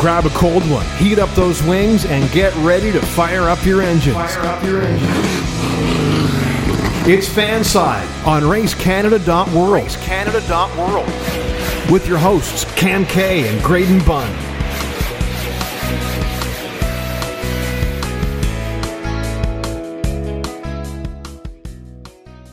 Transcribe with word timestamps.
grab 0.00 0.24
a 0.24 0.30
cold 0.30 0.62
one, 0.70 0.86
heat 0.96 1.18
up 1.18 1.28
those 1.34 1.62
wings, 1.62 2.06
and 2.06 2.32
get 2.32 2.54
ready 2.64 2.90
to 2.90 3.02
fire 3.02 3.50
up 3.50 3.62
your 3.66 3.82
engines. 3.82 4.16
Fire 4.16 4.46
up 4.46 4.64
your 4.64 4.80
engines. 4.80 5.12
It's 7.06 7.28
Fanside 7.28 8.26
on 8.26 8.44
RaceCanada.world. 8.44 9.84
RaceCanada.world. 9.84 11.92
With 11.92 12.08
your 12.08 12.16
hosts, 12.16 12.64
Cam 12.76 13.04
K 13.04 13.46
and 13.46 13.62
Graydon 13.62 14.02
Bunn. 14.06 14.32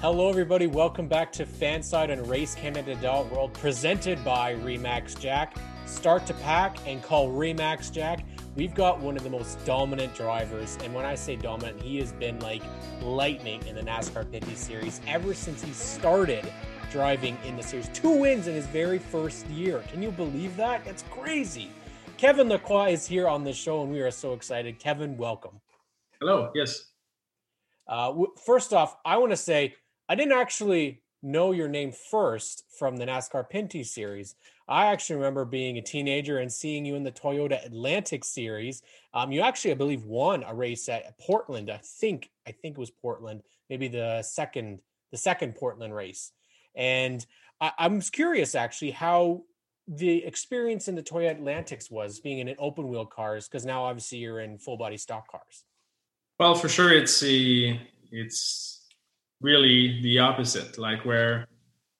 Hello, 0.01 0.27
everybody. 0.27 0.67
Welcome 0.67 1.07
back 1.07 1.31
to 1.31 1.45
Fanside 1.45 2.11
on 2.11 2.27
Race 2.27 2.55
Canada 2.55 3.25
World, 3.31 3.53
presented 3.53 4.21
by 4.25 4.55
Remax 4.55 5.17
Jack. 5.17 5.55
Start 6.07 6.25
to 6.27 6.33
pack 6.35 6.77
and 6.87 7.03
call 7.03 7.27
Remax 7.27 7.91
Jack. 7.91 8.23
We've 8.55 8.73
got 8.73 9.01
one 9.01 9.17
of 9.17 9.23
the 9.23 9.29
most 9.29 9.59
dominant 9.65 10.15
drivers, 10.15 10.77
and 10.81 10.93
when 10.93 11.03
I 11.03 11.15
say 11.15 11.35
dominant, 11.35 11.81
he 11.81 11.97
has 11.97 12.13
been 12.13 12.39
like 12.39 12.63
lightning 13.01 13.61
in 13.67 13.75
the 13.75 13.81
NASCAR 13.81 14.23
Pinty 14.23 14.55
Series 14.55 15.01
ever 15.05 15.33
since 15.33 15.61
he 15.61 15.73
started 15.73 16.49
driving 16.93 17.37
in 17.45 17.57
the 17.57 17.61
series. 17.61 17.89
Two 17.89 18.11
wins 18.11 18.47
in 18.47 18.53
his 18.53 18.65
very 18.67 18.99
first 18.99 19.47
year. 19.47 19.83
Can 19.91 20.01
you 20.01 20.11
believe 20.11 20.55
that? 20.55 20.85
That's 20.85 21.03
crazy. 21.11 21.69
Kevin 22.15 22.47
Lacroix 22.47 22.91
is 22.91 23.05
here 23.05 23.27
on 23.27 23.43
the 23.43 23.51
show, 23.51 23.83
and 23.83 23.91
we 23.91 23.99
are 23.99 24.09
so 24.09 24.31
excited. 24.31 24.79
Kevin, 24.79 25.17
welcome. 25.17 25.59
Hello. 26.21 26.51
Yes. 26.55 26.85
Uh, 27.85 28.13
first 28.45 28.71
off, 28.71 28.95
I 29.03 29.17
want 29.17 29.33
to 29.33 29.37
say 29.37 29.75
I 30.07 30.15
didn't 30.15 30.37
actually 30.39 31.01
know 31.21 31.51
your 31.51 31.67
name 31.67 31.91
first 31.91 32.63
from 32.79 32.95
the 32.95 33.05
NASCAR 33.05 33.51
Pinty 33.51 33.85
series. 33.85 34.35
I 34.67 34.87
actually 34.87 35.17
remember 35.17 35.45
being 35.45 35.77
a 35.77 35.81
teenager 35.81 36.39
and 36.39 36.51
seeing 36.51 36.85
you 36.85 36.95
in 36.95 37.03
the 37.03 37.11
Toyota 37.11 37.65
Atlantic 37.65 38.25
series. 38.25 38.81
Um, 39.13 39.31
you 39.31 39.41
actually, 39.41 39.71
I 39.71 39.75
believe, 39.75 40.03
won 40.03 40.43
a 40.43 40.53
race 40.53 40.89
at 40.89 41.17
Portland. 41.19 41.69
I 41.69 41.77
think, 41.77 42.29
I 42.45 42.51
think 42.51 42.77
it 42.77 42.79
was 42.79 42.91
Portland, 42.91 43.43
maybe 43.69 43.87
the 43.87 44.21
second, 44.23 44.79
the 45.11 45.17
second 45.17 45.55
Portland 45.55 45.95
race. 45.95 46.31
And 46.75 47.25
I, 47.61 47.71
I'm 47.79 48.01
curious, 48.01 48.55
actually, 48.55 48.91
how 48.91 49.43
the 49.87 50.25
experience 50.25 50.89
in 50.89 50.95
the 50.95 51.03
Toyota 51.03 51.31
Atlantics 51.31 51.89
was 51.89 52.19
being 52.19 52.39
in 52.39 52.49
an 52.49 52.57
open 52.59 52.89
wheel 52.89 53.05
cars, 53.05 53.47
because 53.47 53.65
now 53.65 53.85
obviously 53.85 54.17
you're 54.17 54.41
in 54.41 54.57
full 54.57 54.75
body 54.75 54.97
stock 54.97 55.31
cars. 55.31 55.63
Well, 56.39 56.55
for 56.55 56.67
sure, 56.67 56.91
it's 56.91 57.23
a, 57.23 57.79
it's 58.11 58.85
really 59.39 60.01
the 60.01 60.19
opposite, 60.19 60.77
like 60.77 61.05
where 61.05 61.47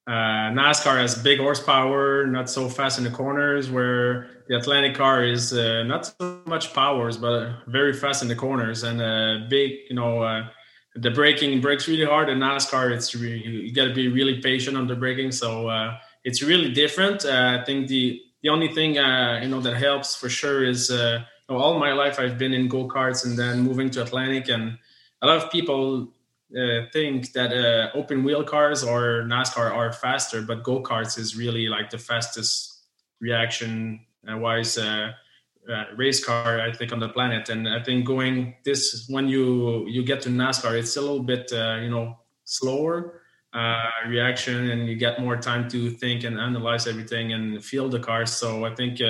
uh, 0.08 0.52
NASCAR 0.56 0.98
has 1.02 1.22
big 1.22 1.38
horsepower, 1.38 2.26
not 2.26 2.50
so 2.50 2.70
fast 2.70 2.98
in 2.98 3.04
the 3.04 3.10
corners, 3.10 3.70
where 3.70 4.30
the 4.48 4.56
Atlantic 4.56 4.96
car 4.96 5.26
is 5.26 5.52
uh, 5.52 5.84
not 5.84 6.06
so 6.06 6.42
much 6.46 6.74
powers, 6.74 7.18
but 7.18 7.66
very 7.68 7.92
fast 7.92 8.22
in 8.22 8.30
the 8.30 8.36
corners 8.36 8.84
and 8.84 9.02
uh, 9.02 9.46
big, 9.50 9.72
you 9.90 9.98
know, 9.98 10.22
uh, 10.22 10.48
the 10.96 11.12
braking 11.12 11.60
breaks 11.60 11.90
really 11.90 12.06
hard. 12.06 12.30
In 12.30 12.40
NASCAR, 12.40 12.90
it's 12.92 13.14
really, 13.16 13.46
you 13.46 13.74
got 13.74 13.86
to 13.86 13.94
be 13.94 14.08
really 14.08 14.42
patient 14.42 14.78
on 14.78 14.88
the 14.88 14.96
braking. 14.96 15.34
So 15.34 15.68
uh, 15.68 15.98
it's 16.24 16.42
really 16.42 16.72
different. 16.72 17.26
Uh, 17.26 17.60
I 17.60 17.66
think 17.66 17.88
the, 17.90 18.22
the 18.44 18.50
only 18.50 18.70
thing, 18.70 18.96
you 18.96 19.50
know, 19.50 19.60
that 19.60 19.76
helps 19.76 20.16
for 20.16 20.30
sure 20.30 20.64
is 20.64 20.90
you 20.90 20.98
know, 21.50 21.58
all 21.58 21.78
my 21.80 21.92
life 21.92 22.18
I've 22.18 22.38
been 22.38 22.54
in 22.54 22.70
go-karts 22.70 23.26
and 23.26 23.38
then 23.38 23.60
moving 23.60 23.90
to 23.92 24.04
Atlantic 24.04 24.48
and 24.48 24.78
a 25.22 25.28
lot 25.28 25.44
of 25.44 25.52
people 25.52 26.14
uh, 26.56 26.86
think 26.94 27.34
that 27.34 27.52
uh, 27.52 27.90
open 27.94 28.24
wheel 28.24 28.44
cars 28.44 28.84
or 28.84 29.24
NASCAR 29.24 29.70
are 29.70 29.92
faster, 29.92 30.42
but 30.42 30.64
go 30.64 30.82
karts 30.82 31.20
is 31.20 31.36
really 31.36 31.68
like 31.68 31.90
the 31.90 31.98
fastest 31.98 32.84
reaction 33.20 34.00
uh, 34.32 34.38
wise 34.38 34.78
uh, 34.78 35.12
uh, 35.70 35.84
race 35.98 36.24
car 36.24 36.62
I 36.62 36.72
think 36.72 36.94
on 36.94 37.00
the 37.00 37.10
planet. 37.10 37.50
And 37.50 37.68
I 37.68 37.84
think 37.84 38.06
going 38.06 38.56
this 38.64 39.06
when 39.10 39.28
you 39.28 39.86
you 39.88 40.04
get 40.04 40.22
to 40.22 40.30
NASCAR, 40.30 40.80
it's 40.80 40.96
a 40.96 41.02
little 41.02 41.24
bit 41.24 41.52
uh, 41.52 41.80
you 41.82 41.90
know 41.90 42.18
slower 42.46 43.22
reaction, 44.08 44.70
and 44.70 44.88
you 44.88 44.96
get 44.96 45.20
more 45.20 45.36
time 45.36 45.68
to 45.70 45.90
think 45.90 46.24
and 46.24 46.40
analyze 46.40 46.88
everything 46.88 47.34
and 47.34 47.64
feel 47.64 47.90
the 47.90 48.00
car. 48.00 48.26
So 48.26 48.64
I 48.66 48.74
think 48.74 49.02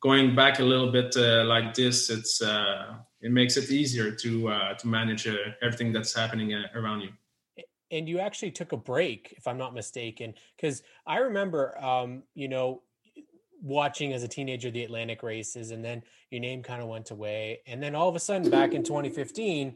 going 0.00 0.34
back 0.34 0.60
a 0.60 0.64
little 0.64 0.90
bit 0.90 1.16
like 1.16 1.74
this, 1.74 2.08
it's 2.08 2.40
it 3.20 3.32
makes 3.32 3.56
it 3.56 3.70
easier 3.70 4.10
to 4.12 4.48
uh, 4.48 4.74
to 4.74 4.86
manage 4.86 5.26
uh, 5.26 5.36
everything 5.62 5.92
that's 5.92 6.14
happening 6.14 6.54
uh, 6.54 6.64
around 6.74 7.00
you. 7.00 7.10
And 7.90 8.08
you 8.08 8.18
actually 8.18 8.50
took 8.50 8.72
a 8.72 8.76
break, 8.76 9.34
if 9.38 9.46
I'm 9.46 9.56
not 9.56 9.72
mistaken, 9.72 10.34
because 10.56 10.82
I 11.06 11.18
remember, 11.18 11.82
um, 11.82 12.22
you 12.34 12.46
know, 12.46 12.82
watching 13.62 14.12
as 14.12 14.22
a 14.22 14.28
teenager 14.28 14.70
the 14.70 14.84
Atlantic 14.84 15.22
races, 15.22 15.70
and 15.70 15.82
then 15.82 16.02
your 16.30 16.42
name 16.42 16.62
kind 16.62 16.82
of 16.82 16.88
went 16.88 17.10
away, 17.10 17.60
and 17.66 17.82
then 17.82 17.94
all 17.94 18.08
of 18.08 18.14
a 18.14 18.20
sudden, 18.20 18.50
back 18.50 18.74
in 18.74 18.82
2015, 18.82 19.74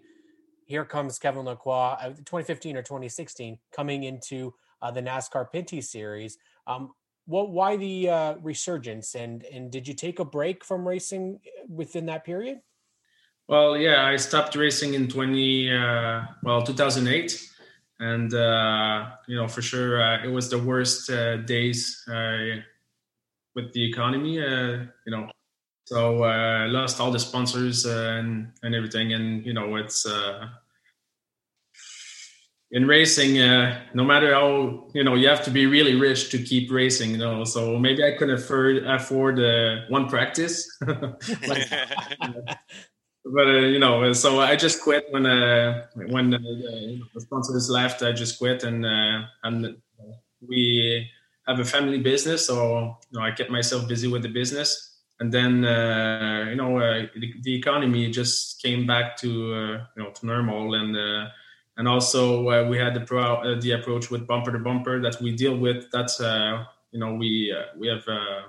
here 0.66 0.84
comes 0.84 1.19
Kevin 1.19 1.44
Lacroix, 1.47 1.97
uh, 2.00 2.09
2015 2.10 2.76
or 2.76 2.82
2016, 2.82 3.59
coming 3.74 4.04
into 4.04 4.54
uh, 4.82 4.91
the 4.91 5.00
NASCAR 5.00 5.47
Pinty 5.53 5.82
Series. 5.82 6.36
Um, 6.66 6.92
what? 7.24 7.50
Why 7.50 7.76
the 7.76 8.10
uh, 8.10 8.34
resurgence? 8.42 9.14
And 9.14 9.44
and 9.44 9.70
did 9.70 9.88
you 9.88 9.94
take 9.94 10.19
a 10.19 10.24
break 10.24 10.64
from 10.64 10.86
racing 10.86 11.41
within 11.69 12.06
that 12.06 12.24
period? 12.24 12.59
Well, 13.48 13.76
yeah, 13.76 14.04
I 14.04 14.16
stopped 14.16 14.54
racing 14.54 14.94
in 14.94 15.08
20, 15.08 15.70
uh, 15.72 16.22
well, 16.42 16.62
2008. 16.62 17.48
And, 17.98 18.34
uh, 18.34 19.10
you 19.28 19.36
know, 19.36 19.47
for 19.47 19.62
sure, 19.62 20.03
uh, 20.03 20.25
it 20.25 20.28
was 20.28 20.50
the 20.50 20.58
worst 20.58 21.10
uh, 21.10 21.36
days 21.36 22.04
uh, 22.08 22.56
with 23.54 23.72
the 23.72 23.88
economy, 23.88 24.41
uh, 24.41 24.86
you 25.06 25.12
know. 25.12 25.30
So 25.84 26.22
I 26.22 26.66
lost 26.66 27.00
all 27.00 27.10
the 27.10 27.19
sponsors 27.19 27.84
and, 27.84 28.53
and 28.62 28.75
everything. 28.75 29.12
And, 29.12 29.44
you 29.44 29.53
know, 29.53 29.76
it's 29.76 30.06
in 32.70 32.86
racing, 32.86 33.34
no 33.92 34.04
matter 34.04 34.32
how, 34.32 34.88
you 34.94 35.04
know, 35.04 35.14
you 35.14 35.28
have 35.28 35.44
to 35.44 35.50
be 35.50 35.66
really 35.66 35.94
rich 35.94 36.30
to 36.30 36.42
keep 36.42 36.72
racing, 36.72 37.10
you 37.10 37.19
know. 37.19 37.44
So 37.44 37.78
maybe 37.78 38.03
I 38.03 38.12
couldn't 38.16 38.36
afford, 38.36 38.84
afford 38.84 39.38
one 39.91 40.09
practice. 40.09 40.66
like, 40.86 41.69
but 43.25 43.47
uh, 43.47 43.53
you 43.53 43.78
know, 43.78 44.12
so 44.12 44.41
I 44.41 44.56
just 44.56 44.83
quit 44.83 45.06
when 45.10 45.27
uh, 45.27 45.87
when 45.94 46.34
uh, 46.34 46.38
the 46.38 47.21
sponsors 47.21 47.71
left. 47.71 48.03
I 48.03 48.12
just 48.12 48.38
quit, 48.38 48.65
and 48.65 48.84
uh, 48.84 49.27
and 49.44 49.77
we 50.47 51.09
have 51.47 51.60
a 51.60 51.65
family 51.65 51.99
business, 51.99 52.47
so 52.47 52.97
you 53.10 53.19
know, 53.19 53.25
I 53.25 53.31
kept 53.31 53.50
myself 53.50 53.88
busy 53.88 54.09
with 54.09 54.22
the 54.22 54.28
business. 54.28 54.88
And 55.21 55.33
then 55.33 55.65
uh, 55.65 56.47
you 56.49 56.56
know, 56.56 56.78
uh, 56.78 57.06
the, 57.15 57.34
the, 57.43 57.55
economy 57.55 58.10
just 58.10 58.60
came 58.60 58.88
back 58.88 59.16
to 59.19 59.28
you 59.28 60.03
know 60.03 60.10
to 60.10 60.27
normal, 60.27 60.75
and 60.75 60.97
and 61.77 61.87
also 61.87 62.69
we 62.69 62.77
had 62.77 62.94
the 62.94 63.03
pro- 63.03 63.60
the 63.60 63.72
approach 63.72 64.10
with 64.10 64.27
bumper 64.27 64.50
to 64.50 64.59
bumper 64.59 65.00
that 65.00 65.21
we 65.22 65.37
deal 65.37 65.56
with. 65.56 65.89
That's 65.93 66.19
you 66.19 66.99
know 66.99 67.15
we 67.15 67.54
we 67.78 67.87
have 67.87 68.06
a 68.09 68.47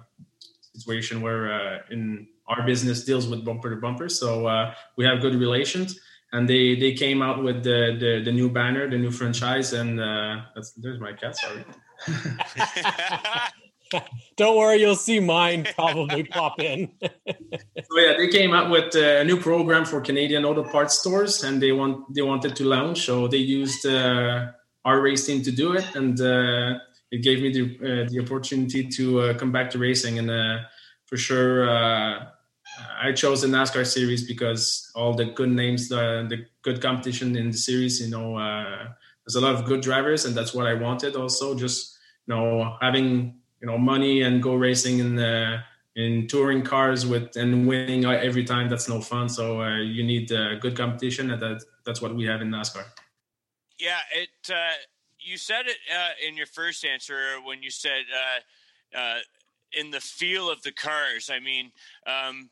situation 0.73 1.21
where 1.21 1.85
in 1.91 2.27
our 2.47 2.65
business 2.65 3.03
deals 3.03 3.27
with 3.27 3.45
bumper 3.45 3.69
to 3.69 3.77
bumper, 3.77 4.09
so 4.09 4.47
uh, 4.47 4.73
we 4.97 5.05
have 5.05 5.21
good 5.21 5.35
relations. 5.35 5.99
And 6.31 6.49
they 6.49 6.75
they 6.75 6.93
came 6.93 7.21
out 7.21 7.43
with 7.43 7.63
the 7.63 7.95
the, 7.99 8.21
the 8.25 8.31
new 8.31 8.49
banner, 8.49 8.89
the 8.89 8.97
new 8.97 9.11
franchise, 9.11 9.73
and 9.73 9.99
uh, 9.99 10.41
there's 10.77 10.99
my 10.99 11.13
cat. 11.13 11.37
Sorry. 11.37 11.63
Don't 14.37 14.57
worry, 14.57 14.79
you'll 14.79 14.95
see 14.95 15.19
mine 15.19 15.67
probably 15.75 16.23
pop 16.23 16.59
in. 16.59 16.91
so 17.01 17.97
yeah, 17.97 18.13
they 18.17 18.27
came 18.27 18.53
out 18.53 18.71
with 18.71 18.95
a 18.95 19.23
new 19.23 19.37
program 19.37 19.85
for 19.85 20.01
Canadian 20.01 20.45
auto 20.45 20.63
parts 20.63 20.99
stores, 20.99 21.43
and 21.43 21.61
they 21.61 21.71
want 21.71 22.13
they 22.13 22.21
wanted 22.21 22.55
to 22.55 22.65
launch, 22.65 23.05
so 23.05 23.27
they 23.27 23.37
used 23.37 23.85
uh, 23.85 24.47
our 24.85 25.01
race 25.01 25.25
team 25.25 25.43
to 25.43 25.51
do 25.51 25.73
it, 25.73 25.85
and 25.95 26.19
uh, 26.19 26.79
it 27.11 27.21
gave 27.21 27.41
me 27.41 27.51
the 27.51 27.63
uh, 27.63 28.09
the 28.09 28.19
opportunity 28.19 28.87
to 28.87 29.19
uh, 29.19 29.33
come 29.35 29.51
back 29.51 29.69
to 29.71 29.77
racing, 29.77 30.17
and 30.17 30.31
uh, 30.31 30.57
for 31.05 31.17
sure 31.17 31.69
I 33.01 33.11
chose 33.11 33.41
the 33.41 33.47
NASCAR 33.47 33.85
series 33.85 34.25
because 34.25 34.91
all 34.95 35.13
the 35.13 35.25
good 35.25 35.49
names, 35.49 35.89
the, 35.89 36.25
the 36.29 36.45
good 36.61 36.81
competition 36.81 37.35
in 37.35 37.51
the 37.51 37.57
series, 37.57 38.01
you 38.01 38.09
know, 38.09 38.37
uh, 38.37 38.87
there's 39.25 39.35
a 39.35 39.41
lot 39.41 39.55
of 39.55 39.65
good 39.65 39.81
drivers, 39.81 40.25
and 40.25 40.35
that's 40.35 40.53
what 40.53 40.67
I 40.67 40.73
wanted. 40.73 41.15
Also, 41.15 41.55
just 41.55 41.97
you 42.27 42.35
know, 42.35 42.77
having 42.81 43.35
you 43.61 43.67
know 43.67 43.77
money 43.77 44.23
and 44.23 44.41
go 44.41 44.55
racing 44.55 44.99
in 44.99 45.15
the 45.15 45.59
in 45.95 46.27
touring 46.27 46.63
cars 46.63 47.05
with 47.05 47.35
and 47.35 47.67
winning 47.67 48.05
every 48.05 48.43
time. 48.43 48.69
That's 48.69 48.89
no 48.89 48.99
fun. 48.99 49.29
So 49.29 49.61
uh, 49.61 49.77
you 49.77 50.03
need 50.03 50.31
uh, 50.31 50.55
good 50.55 50.75
competition, 50.75 51.31
and 51.31 51.41
that 51.41 51.63
that's 51.85 52.01
what 52.01 52.15
we 52.15 52.25
have 52.25 52.41
in 52.41 52.49
NASCAR. 52.49 52.83
Yeah, 53.79 53.99
it. 54.13 54.49
Uh, 54.49 54.75
you 55.19 55.37
said 55.37 55.67
it 55.67 55.77
uh, 55.93 56.27
in 56.27 56.35
your 56.35 56.47
first 56.47 56.83
answer 56.83 57.37
when 57.45 57.63
you 57.63 57.69
said 57.69 58.03
uh, 58.93 59.19
in 59.77 59.91
the 59.91 60.01
feel 60.01 60.49
of 60.49 60.61
the 60.63 60.71
cars. 60.71 61.29
I 61.31 61.39
mean. 61.39 61.71
Um, 62.07 62.49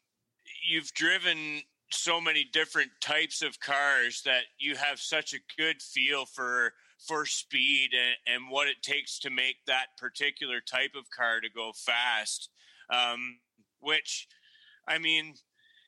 you've 0.70 0.94
driven 0.94 1.62
so 1.92 2.22
many 2.22 2.46
different 2.54 2.92
types 3.02 3.42
of 3.42 3.60
cars 3.60 4.22
that 4.26 4.44
you 4.60 4.76
have 4.76 5.00
such 5.00 5.34
a 5.34 5.62
good 5.62 5.82
feel 5.82 6.26
for 6.26 6.74
for 7.08 7.26
speed 7.26 7.90
and, 7.94 8.36
and 8.36 8.52
what 8.52 8.68
it 8.68 8.82
takes 8.84 9.18
to 9.20 9.30
make 9.30 9.56
that 9.66 9.88
particular 9.98 10.62
type 10.62 10.92
of 10.96 11.10
car 11.10 11.42
to 11.42 11.50
go 11.50 11.72
fast 11.76 12.50
um, 12.92 13.40
which 13.80 14.28
I 14.88 14.98
mean, 15.00 15.36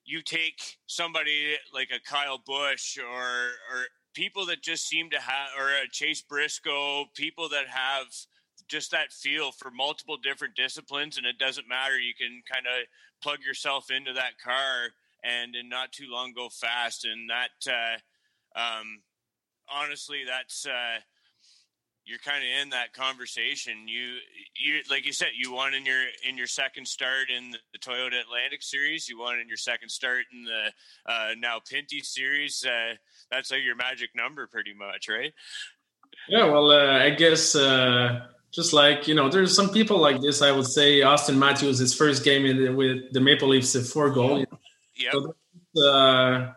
you 0.06 0.21
take 0.21 0.77
somebody 0.88 1.56
like 1.74 1.89
a 1.94 2.09
Kyle 2.09 2.41
Busch 2.45 2.97
or 2.97 3.13
or 3.13 3.85
people 4.13 4.45
that 4.47 4.62
just 4.62 4.88
seem 4.88 5.09
to 5.09 5.19
have 5.19 5.50
or 5.57 5.69
a 5.69 5.89
Chase 5.91 6.21
Briscoe, 6.21 7.06
people 7.15 7.50
that 7.50 7.68
have 7.68 8.07
just 8.68 8.92
that 8.92 9.12
feel 9.12 9.51
for 9.51 9.71
multiple 9.71 10.18
different 10.18 10.56
disciplines 10.56 11.18
and 11.18 11.25
it 11.25 11.38
doesn't 11.38 11.68
matter 11.68 12.00
you 12.00 12.13
can 12.13 12.42
kind 12.51 12.65
of 12.65 12.86
plug 13.21 13.39
yourself 13.45 13.92
into 13.92 14.13
that 14.13 14.39
car 14.44 14.89
and 15.24 15.56
in 15.56 15.69
not 15.69 15.92
too 15.92 16.07
long 16.10 16.33
go 16.33 16.50
fast 16.50 17.06
and 17.06 17.30
that 17.30 17.71
uh, 17.71 18.60
um, 18.60 19.01
honestly 19.69 20.24
that's 20.27 20.65
uh, 20.65 21.00
you're 22.06 22.19
kind 22.19 22.44
of 22.44 22.62
in 22.62 22.69
that 22.71 22.94
conversation. 22.94 23.88
You, 23.88 24.15
you, 24.57 24.81
like 24.89 25.06
you 25.06 25.13
said, 25.13 25.30
you 25.36 25.54
won 25.54 25.74
in 25.74 25.86
your 25.86 26.04
in 26.27 26.38
your 26.38 26.48
second 26.48 26.88
start 26.88 27.30
in 27.30 27.51
the, 27.51 27.57
the 27.71 27.80
Toyota 27.80 28.21
Atlantic 28.21 28.62
Series. 28.62 29.07
You 29.07 29.19
won 29.19 29.39
in 29.39 29.48
your 29.48 29.57
second 29.57 29.89
start 29.89 30.25
in 30.33 30.44
the 30.44 30.71
uh, 31.12 31.30
now 31.38 31.59
Pinty 31.59 32.04
Series. 32.04 32.66
Uh, 32.66 32.95
that's 33.31 33.51
like 33.51 33.63
your 33.63 33.75
magic 33.75 34.09
number, 34.16 34.48
pretty 34.48 34.74
much, 34.74 35.07
right? 35.07 35.33
Yeah, 36.27 36.45
well, 36.45 36.71
uh, 36.71 37.00
I 37.00 37.12
guess 37.12 37.56
uh, 37.56 38.27
just 38.53 38.73
like 38.73 39.07
you 39.07 39.15
know, 39.15 39.29
there's 39.29 39.55
some 39.55 39.69
people 39.69 39.97
like 39.97 40.21
this. 40.21 40.41
I 40.41 40.51
would 40.51 40.67
say 40.67 41.00
Auston 41.01 41.38
Matthews, 41.38 41.79
his 41.79 41.94
first 41.94 42.23
game 42.23 42.45
in, 42.45 42.75
with 42.75 43.11
the 43.11 43.19
Maple 43.19 43.50
Leafs, 43.50 43.75
a 43.75 43.83
four 43.83 44.09
goal. 44.09 44.45
Yeah. 44.95 45.11
So, 45.11 45.83
uh, 45.83 46.53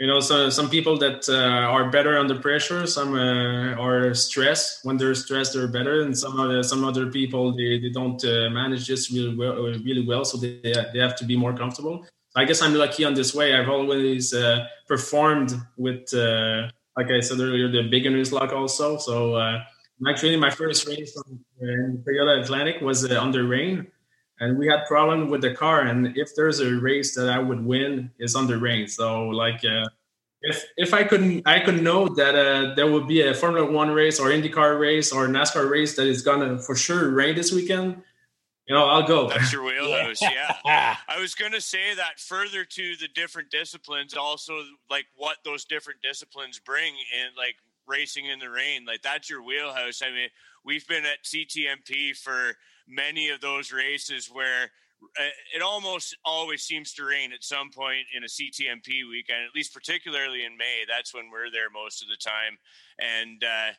you 0.00 0.06
know 0.06 0.18
so 0.18 0.48
some 0.48 0.68
people 0.68 0.96
that 0.96 1.28
uh, 1.28 1.74
are 1.76 1.90
better 1.90 2.18
under 2.18 2.34
pressure 2.34 2.86
some 2.86 3.14
uh, 3.14 3.74
are 3.74 4.14
stressed 4.14 4.84
when 4.84 4.96
they're 4.96 5.14
stressed 5.14 5.52
they're 5.52 5.68
better 5.68 6.00
and 6.00 6.16
some 6.18 6.40
other 6.40 6.62
some 6.62 6.82
other 6.84 7.06
people 7.10 7.54
they, 7.54 7.78
they 7.78 7.90
don't 7.90 8.24
uh, 8.24 8.48
manage 8.50 8.88
this 8.88 9.12
really 9.12 9.36
well 9.36 9.54
really 9.84 10.04
well 10.04 10.24
so 10.24 10.38
they, 10.38 10.58
they 10.92 10.98
have 10.98 11.14
to 11.14 11.24
be 11.24 11.36
more 11.36 11.54
comfortable 11.54 12.04
i 12.34 12.44
guess 12.44 12.62
i'm 12.62 12.74
lucky 12.74 13.04
on 13.04 13.14
this 13.14 13.34
way 13.34 13.54
i've 13.54 13.68
always 13.68 14.32
uh, 14.32 14.66
performed 14.88 15.52
with 15.76 16.12
uh, 16.14 16.66
like 16.96 17.10
i 17.10 17.20
said 17.20 17.38
earlier 17.38 17.68
the 17.68 17.86
beginner's 17.90 18.32
luck 18.32 18.52
also 18.52 18.96
so 18.96 19.36
actually 20.08 20.36
my 20.36 20.50
first 20.50 20.86
race 20.86 21.16
in 21.60 22.04
Toyota 22.06 22.42
Atlantic 22.42 22.80
was 22.80 23.04
under 23.10 23.44
rain 23.44 23.86
and 24.40 24.58
we 24.58 24.66
had 24.66 24.86
problem 24.86 25.28
with 25.28 25.42
the 25.42 25.54
car 25.54 25.82
and 25.82 26.16
if 26.16 26.34
there's 26.34 26.60
a 26.60 26.74
race 26.76 27.14
that 27.14 27.28
i 27.28 27.38
would 27.38 27.64
win 27.64 28.10
is 28.18 28.34
under 28.34 28.58
rain. 28.58 28.88
So 28.88 29.28
like 29.28 29.64
uh, 29.64 29.86
if 30.42 30.64
if 30.76 30.94
i 30.94 31.04
couldn't 31.04 31.46
i 31.46 31.60
could 31.60 31.82
know 31.82 32.08
that 32.08 32.34
uh, 32.34 32.74
there 32.74 32.90
would 32.90 33.06
be 33.06 33.20
a 33.20 33.34
formula 33.34 33.70
one 33.70 33.90
race 33.90 34.18
or 34.18 34.28
indycar 34.28 34.80
race 34.80 35.12
or 35.12 35.28
nascar 35.28 35.68
race 35.70 35.96
that 35.96 36.06
is 36.06 36.22
gonna 36.22 36.58
for 36.58 36.74
sure 36.74 37.10
rain 37.10 37.36
this 37.36 37.52
weekend 37.52 38.02
you 38.66 38.74
know 38.74 38.86
i'll 38.86 39.06
go. 39.06 39.28
That's 39.28 39.52
your 39.52 39.64
wheelhouse 39.68 40.22
yeah. 40.22 40.96
I 41.08 41.20
was 41.20 41.34
gonna 41.34 41.60
say 41.60 41.94
that 41.94 42.18
further 42.18 42.64
to 42.64 42.96
the 42.96 43.08
different 43.08 43.50
disciplines 43.50 44.14
also 44.14 44.54
like 44.88 45.06
what 45.14 45.36
those 45.44 45.66
different 45.66 46.00
disciplines 46.00 46.58
bring 46.58 46.94
and 47.20 47.36
like 47.36 47.56
racing 47.86 48.26
in 48.26 48.38
the 48.38 48.50
rain 48.50 48.84
like 48.86 49.02
that's 49.02 49.28
your 49.28 49.42
wheelhouse 49.42 50.00
i 50.02 50.10
mean 50.10 50.28
we've 50.64 50.86
been 50.86 51.04
at 51.04 51.24
ctmp 51.24 52.16
for 52.16 52.54
many 52.88 53.30
of 53.30 53.40
those 53.40 53.72
races 53.72 54.28
where 54.32 54.70
uh, 55.18 55.24
it 55.54 55.62
almost 55.62 56.16
always 56.24 56.62
seems 56.62 56.92
to 56.92 57.04
rain 57.04 57.32
at 57.32 57.42
some 57.42 57.70
point 57.70 58.06
in 58.14 58.22
a 58.22 58.26
CTMP 58.26 59.08
weekend, 59.08 59.44
at 59.46 59.54
least 59.54 59.72
particularly 59.72 60.44
in 60.44 60.56
May. 60.56 60.84
That's 60.86 61.14
when 61.14 61.30
we're 61.30 61.50
there 61.50 61.70
most 61.70 62.02
of 62.02 62.08
the 62.08 62.16
time. 62.16 62.58
And, 62.98 63.42
uh, 63.42 63.72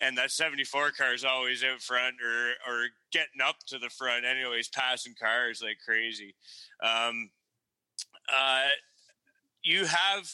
and 0.00 0.18
that 0.18 0.30
74 0.30 0.92
car 0.92 1.14
is 1.14 1.24
always 1.24 1.64
out 1.64 1.80
front 1.80 2.16
or, 2.22 2.50
or 2.68 2.86
getting 3.12 3.40
up 3.42 3.56
to 3.68 3.78
the 3.78 3.88
front 3.88 4.24
anyways, 4.24 4.68
passing 4.68 5.14
cars 5.20 5.62
like 5.62 5.78
crazy. 5.84 6.34
Um, 6.82 7.30
uh, 8.32 8.68
you 9.62 9.86
have 9.86 10.30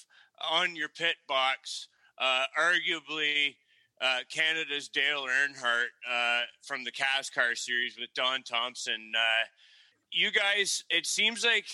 on 0.50 0.76
your 0.76 0.88
pit 0.88 1.16
box, 1.28 1.88
arguably 2.20 3.54
uh, 4.00 4.18
Canada's 4.30 4.88
Dale 4.88 5.26
Earnhardt 5.26 5.92
uh, 6.10 6.42
from 6.62 6.84
the 6.84 6.92
CASCAR 6.92 7.56
Series 7.56 7.96
with 7.98 8.12
Don 8.14 8.42
Thomson. 8.42 9.12
Uh, 9.16 9.46
you 10.12 10.30
guys, 10.30 10.84
it 10.90 11.06
seems 11.06 11.44
like, 11.44 11.66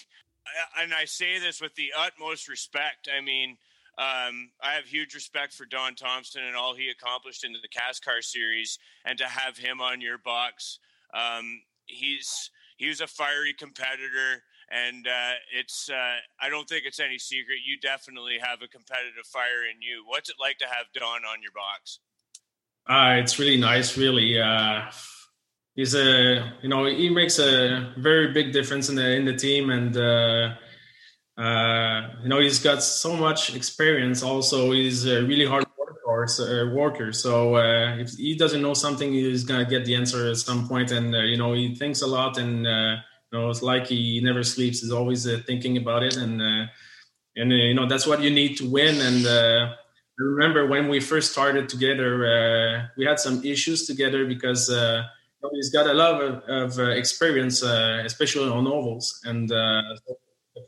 uh, 0.46 0.82
and 0.82 0.94
I 0.94 1.04
say 1.04 1.38
this 1.38 1.60
with 1.60 1.74
the 1.74 1.92
utmost 1.98 2.48
respect. 2.48 3.08
I 3.14 3.20
mean, 3.20 3.56
um, 3.98 4.50
I 4.62 4.74
have 4.74 4.86
huge 4.86 5.14
respect 5.14 5.52
for 5.52 5.66
Don 5.66 5.94
Thomson 5.94 6.44
and 6.44 6.56
all 6.56 6.74
he 6.74 6.88
accomplished 6.88 7.44
in 7.44 7.52
the 7.52 7.58
CASCAR 7.68 8.22
Series, 8.22 8.78
and 9.04 9.18
to 9.18 9.24
have 9.24 9.58
him 9.58 9.80
on 9.80 10.00
your 10.00 10.18
box, 10.18 10.78
um, 11.12 11.60
he's 11.86 12.50
he 12.76 12.88
was 12.88 13.00
a 13.00 13.06
fiery 13.06 13.52
competitor 13.52 14.42
and 14.72 15.06
uh, 15.06 15.34
it's 15.58 15.90
uh, 15.90 16.16
I 16.40 16.48
don't 16.48 16.68
think 16.68 16.84
it's 16.86 17.00
any 17.00 17.18
secret. 17.18 17.58
You 17.66 17.78
definitely 17.78 18.38
have 18.42 18.62
a 18.62 18.68
competitive 18.68 19.26
fire 19.26 19.64
in 19.70 19.82
you. 19.82 20.04
What's 20.06 20.30
it 20.30 20.36
like 20.40 20.58
to 20.58 20.66
have 20.66 20.86
Don 20.94 21.24
on 21.24 21.42
your 21.42 21.52
box? 21.52 22.00
Uh, 22.88 23.20
it's 23.20 23.38
really 23.38 23.58
nice, 23.58 23.96
really. 23.96 24.40
Uh, 24.40 24.90
he's 25.74 25.94
a, 25.94 26.52
you 26.62 26.68
know, 26.68 26.86
he 26.86 27.10
makes 27.10 27.38
a 27.38 27.92
very 27.98 28.32
big 28.32 28.52
difference 28.52 28.88
in 28.88 28.96
the 28.96 29.14
in 29.14 29.24
the 29.24 29.36
team, 29.36 29.70
and 29.70 29.96
uh, 29.96 30.54
uh, 31.40 32.08
you 32.22 32.28
know, 32.28 32.40
he's 32.40 32.58
got 32.58 32.82
so 32.82 33.14
much 33.16 33.54
experience. 33.54 34.22
Also, 34.22 34.72
he's 34.72 35.06
a 35.06 35.22
really 35.22 35.46
hard 35.46 35.64
worker. 36.06 37.08
Uh. 37.08 37.12
So 37.12 37.56
uh, 37.56 37.96
if 37.96 38.10
he 38.10 38.36
doesn't 38.36 38.62
know 38.62 38.74
something, 38.74 39.12
he's 39.12 39.44
gonna 39.44 39.64
get 39.64 39.84
the 39.84 39.94
answer 39.94 40.28
at 40.30 40.36
some 40.36 40.68
point, 40.68 40.90
and 40.90 41.14
uh, 41.14 41.20
you 41.20 41.36
know, 41.36 41.52
he 41.54 41.74
thinks 41.74 42.02
a 42.02 42.06
lot, 42.06 42.38
and 42.38 42.66
uh, 42.66 42.96
know, 43.32 43.50
it's 43.50 43.62
like 43.62 43.86
he 43.86 44.20
never 44.22 44.42
sleeps. 44.42 44.80
He's 44.80 44.92
always 44.92 45.26
uh, 45.26 45.40
thinking 45.46 45.76
about 45.76 46.02
it, 46.02 46.16
and 46.16 46.40
uh, 46.40 46.66
and 47.36 47.52
uh, 47.52 47.56
you 47.56 47.74
know, 47.74 47.86
that's 47.86 48.06
what 48.06 48.20
you 48.22 48.30
need 48.30 48.56
to 48.58 48.68
win, 48.68 49.00
and. 49.00 49.26
Uh, 49.26 49.74
I 50.20 50.24
remember 50.24 50.66
when 50.66 50.88
we 50.88 51.00
first 51.00 51.32
started 51.32 51.70
together, 51.70 52.26
uh, 52.26 52.86
we 52.98 53.06
had 53.06 53.18
some 53.18 53.42
issues 53.44 53.86
together 53.86 54.26
because 54.26 54.68
uh, 54.68 55.04
he's 55.52 55.70
got 55.70 55.86
a 55.86 55.94
lot 55.94 56.22
of, 56.22 56.42
of 56.44 56.78
experience, 56.90 57.62
especially 57.62 58.48
on 58.48 58.66
ovals, 58.66 59.20
and 59.24 59.48
the 59.48 59.98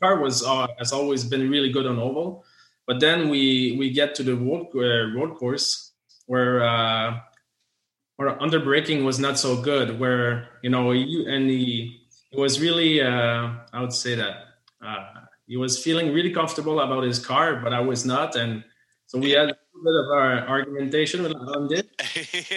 car 0.01 0.19
was 0.19 0.43
has 0.79 0.91
always 0.91 1.23
been 1.23 1.47
really 1.47 1.71
good 1.71 1.85
on 1.85 1.99
oval. 1.99 2.43
But 2.87 2.99
then 2.99 3.29
we 3.29 3.75
we 3.77 3.91
get 3.91 4.15
to 4.15 4.23
the 4.23 4.35
road 4.35 4.67
road 5.15 5.35
course 5.35 5.91
where 6.25 6.59
where 8.17 8.41
under 8.41 8.59
braking 8.59 9.05
was 9.05 9.19
not 9.19 9.37
so 9.37 9.61
good, 9.61 9.99
where 9.99 10.49
you 10.63 10.71
know 10.71 10.91
you 10.91 11.29
and 11.29 11.49
he 11.49 12.04
it 12.35 12.39
was 12.39 12.59
really 12.59 13.01
I 13.01 13.81
would 13.81 13.93
say 13.93 14.15
that 14.15 14.35
he 15.47 15.57
was 15.57 15.81
feeling 15.81 16.13
really 16.13 16.31
comfortable 16.31 16.79
about 16.79 17.03
his 17.03 17.19
car, 17.19 17.57
but 17.57 17.73
I 17.73 17.79
was 17.79 18.05
not, 18.05 18.35
and 18.35 18.63
so 19.05 19.19
we 19.19 19.31
had 19.31 19.49
a 19.49 19.55
bit 19.83 19.95
of 20.03 20.07
our 20.11 20.47
argumentation 20.47 21.25
on 21.25 21.67
this. 21.67 21.83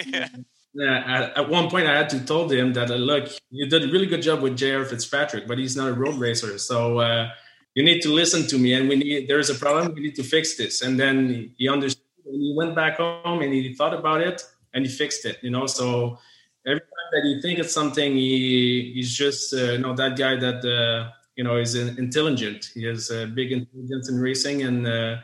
yeah. 0.73 1.31
at, 1.35 1.49
one 1.49 1.69
point, 1.69 1.87
I 1.87 1.95
had 1.95 2.09
to 2.09 2.25
told 2.25 2.51
him 2.51 2.73
that 2.73 2.89
uh, 2.89 2.95
look, 2.95 3.29
you 3.51 3.67
did 3.67 3.83
a 3.83 3.91
really 3.91 4.07
good 4.07 4.23
job 4.23 4.41
with 4.41 4.57
J.R. 4.57 4.85
Fitzpatrick, 4.85 5.47
but 5.47 5.59
he's 5.59 5.75
not 5.75 5.89
a 5.89 5.93
road 5.93 6.15
racer, 6.15 6.57
so 6.57 6.99
uh, 6.99 7.29
you 7.75 7.83
need 7.83 8.01
to 8.01 8.09
listen 8.09 8.47
to 8.47 8.57
me. 8.57 8.73
And 8.73 8.89
we 8.89 8.95
need 8.95 9.27
there's 9.27 9.49
a 9.49 9.55
problem. 9.55 9.93
We 9.93 10.01
need 10.01 10.15
to 10.15 10.23
fix 10.23 10.55
this. 10.57 10.81
And 10.81 10.99
then 10.99 11.53
he 11.57 11.69
understood. 11.69 12.03
And 12.25 12.41
he 12.41 12.53
went 12.55 12.75
back 12.75 12.97
home 12.97 13.41
and 13.41 13.53
he 13.53 13.73
thought 13.73 13.93
about 13.93 14.21
it 14.21 14.43
and 14.73 14.85
he 14.85 14.91
fixed 14.91 15.25
it. 15.25 15.37
You 15.41 15.49
know, 15.49 15.65
so 15.65 16.19
every 16.65 16.79
time 16.79 17.09
that 17.13 17.23
he 17.23 17.41
thinks 17.41 17.61
of 17.61 17.69
something, 17.69 18.13
he 18.13 18.91
he's 18.95 19.13
just 19.13 19.53
uh, 19.53 19.73
you 19.73 19.79
know 19.79 19.95
that 19.95 20.17
guy 20.17 20.35
that 20.35 20.63
uh, 20.65 21.11
you 21.35 21.43
know 21.43 21.57
is 21.57 21.75
intelligent. 21.75 22.71
He 22.73 22.85
has 22.85 23.11
a 23.11 23.25
big 23.25 23.51
intelligence 23.51 24.09
in 24.09 24.19
racing 24.19 24.63
and 24.63 24.87
uh, 24.87 25.17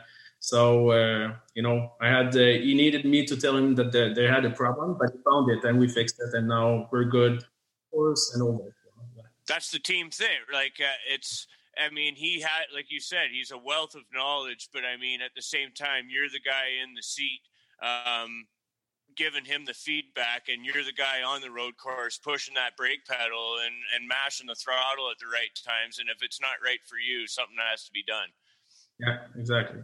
so 0.46 0.90
uh, 0.90 1.34
you 1.54 1.62
know, 1.62 1.90
I 2.00 2.08
had 2.08 2.28
uh, 2.36 2.38
he 2.38 2.72
needed 2.74 3.04
me 3.04 3.26
to 3.26 3.36
tell 3.36 3.56
him 3.56 3.74
that 3.74 3.90
the, 3.90 4.12
they 4.14 4.28
had 4.28 4.44
a 4.44 4.50
problem, 4.50 4.96
but 4.96 5.10
he 5.12 5.18
found 5.28 5.50
it 5.50 5.64
and 5.64 5.76
we 5.76 5.88
fixed 5.88 6.20
it, 6.20 6.34
and 6.34 6.46
now 6.46 6.88
we're 6.92 7.04
good. 7.04 7.44
Course 7.90 8.32
and 8.32 8.44
over. 8.44 8.72
That's 9.48 9.72
the 9.72 9.80
team 9.80 10.10
thing. 10.10 10.38
Like 10.52 10.74
uh, 10.80 10.98
it's. 11.12 11.48
I 11.76 11.92
mean, 11.92 12.14
he 12.14 12.40
had, 12.40 12.72
like 12.72 12.86
you 12.90 13.00
said, 13.00 13.28
he's 13.32 13.50
a 13.50 13.58
wealth 13.58 13.96
of 13.96 14.02
knowledge. 14.14 14.68
But 14.72 14.84
I 14.84 14.96
mean, 14.96 15.20
at 15.20 15.32
the 15.34 15.42
same 15.42 15.72
time, 15.72 16.06
you're 16.08 16.28
the 16.28 16.40
guy 16.40 16.80
in 16.82 16.94
the 16.94 17.02
seat, 17.02 17.40
um, 17.82 18.46
giving 19.16 19.44
him 19.44 19.64
the 19.64 19.74
feedback, 19.74 20.48
and 20.48 20.64
you're 20.64 20.84
the 20.84 20.92
guy 20.92 21.22
on 21.22 21.40
the 21.40 21.50
road 21.50 21.76
course 21.76 22.18
pushing 22.18 22.54
that 22.54 22.76
brake 22.76 23.04
pedal 23.06 23.56
and 23.64 23.74
and 23.94 24.08
mashing 24.08 24.46
the 24.46 24.54
throttle 24.54 25.10
at 25.10 25.18
the 25.18 25.26
right 25.26 25.54
times. 25.66 25.98
And 25.98 26.08
if 26.08 26.22
it's 26.22 26.40
not 26.40 26.62
right 26.64 26.80
for 26.86 26.96
you, 26.96 27.26
something 27.26 27.56
has 27.70 27.84
to 27.84 27.92
be 27.92 28.04
done. 28.06 28.28
Yeah, 28.98 29.18
exactly. 29.38 29.80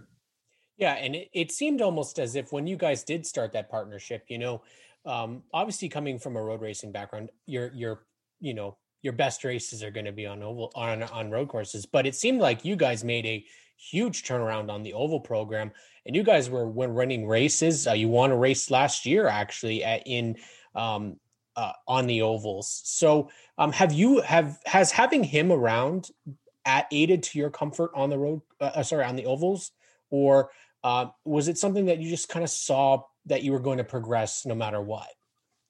Yeah, 0.77 0.95
and 0.95 1.15
it, 1.15 1.29
it 1.33 1.53
seemed 1.53 1.83
almost 1.83 2.19
as 2.19 2.35
if 2.35 2.53
when 2.53 2.67
you 2.67 2.77
guys 2.77 3.05
did 3.05 3.27
start 3.27 3.53
that 3.53 3.71
partnership, 3.71 4.25
you 4.29 4.39
know, 4.39 4.62
um, 5.05 5.43
obviously 5.53 5.89
coming 5.89 6.19
from 6.19 6.37
a 6.37 6.43
road 6.43 6.61
racing 6.61 6.93
background, 6.93 7.31
your 7.47 7.71
your 7.75 8.07
you 8.41 8.55
know 8.55 8.77
your 9.03 9.12
best 9.12 9.45
races 9.45 9.83
are 9.83 9.91
going 9.91 10.07
to 10.07 10.12
be 10.12 10.27
on 10.27 10.43
oval 10.43 10.73
on 10.75 11.03
on 11.03 11.31
road 11.31 11.49
courses. 11.49 11.87
But 11.87 12.07
it 12.07 12.15
seemed 12.15 12.41
like 12.41 12.65
you 12.65 12.77
guys 12.77 13.05
made 13.05 13.27
a 13.27 13.45
huge 13.77 14.23
turnaround 14.23 14.71
on 14.71 14.83
the 14.83 14.93
oval 14.93 15.21
program, 15.21 15.73
and 16.07 16.17
you 16.17 16.23
guys 16.23 16.51
were 16.51 16.69
when 16.69 16.93
running 16.93 17.27
races. 17.27 17.87
Uh, 17.87 17.93
you 17.93 18.09
won 18.09 18.31
a 18.31 18.37
race 18.37 18.71
last 18.71 19.07
year 19.07 19.27
actually 19.27 19.85
at, 19.85 20.03
in 20.07 20.37
um, 20.75 21.17
uh, 21.57 21.73
on 21.87 22.07
the 22.07 22.23
ovals. 22.23 22.83
So 22.85 23.31
um, 23.59 23.73
have 23.73 23.93
you 23.93 24.21
have 24.23 24.59
has 24.65 24.91
having 24.91 25.23
him 25.23 25.53
around 25.53 26.11
at, 26.65 26.87
aided 26.91 27.23
to 27.25 27.39
your 27.39 27.51
comfort 27.51 27.91
on 27.95 28.11
the 28.11 28.19
road? 28.19 28.43
Uh, 28.61 28.71
uh 28.77 28.83
sorry, 28.83 29.05
on 29.05 29.17
the 29.17 29.27
ovals, 29.27 29.73
or 30.11 30.51
uh, 30.85 31.07
was 31.25 31.49
it 31.49 31.59
something 31.59 31.87
that 31.87 31.99
you 31.99 32.09
just 32.09 32.29
kind 32.29 32.43
of 32.43 32.51
saw 32.51 33.03
that 33.27 33.43
you 33.43 33.53
were 33.53 33.61
going 33.61 33.79
to 33.79 33.85
progress 33.85 34.45
no 34.45 34.55
matter 34.55 34.81
what? 34.81 35.09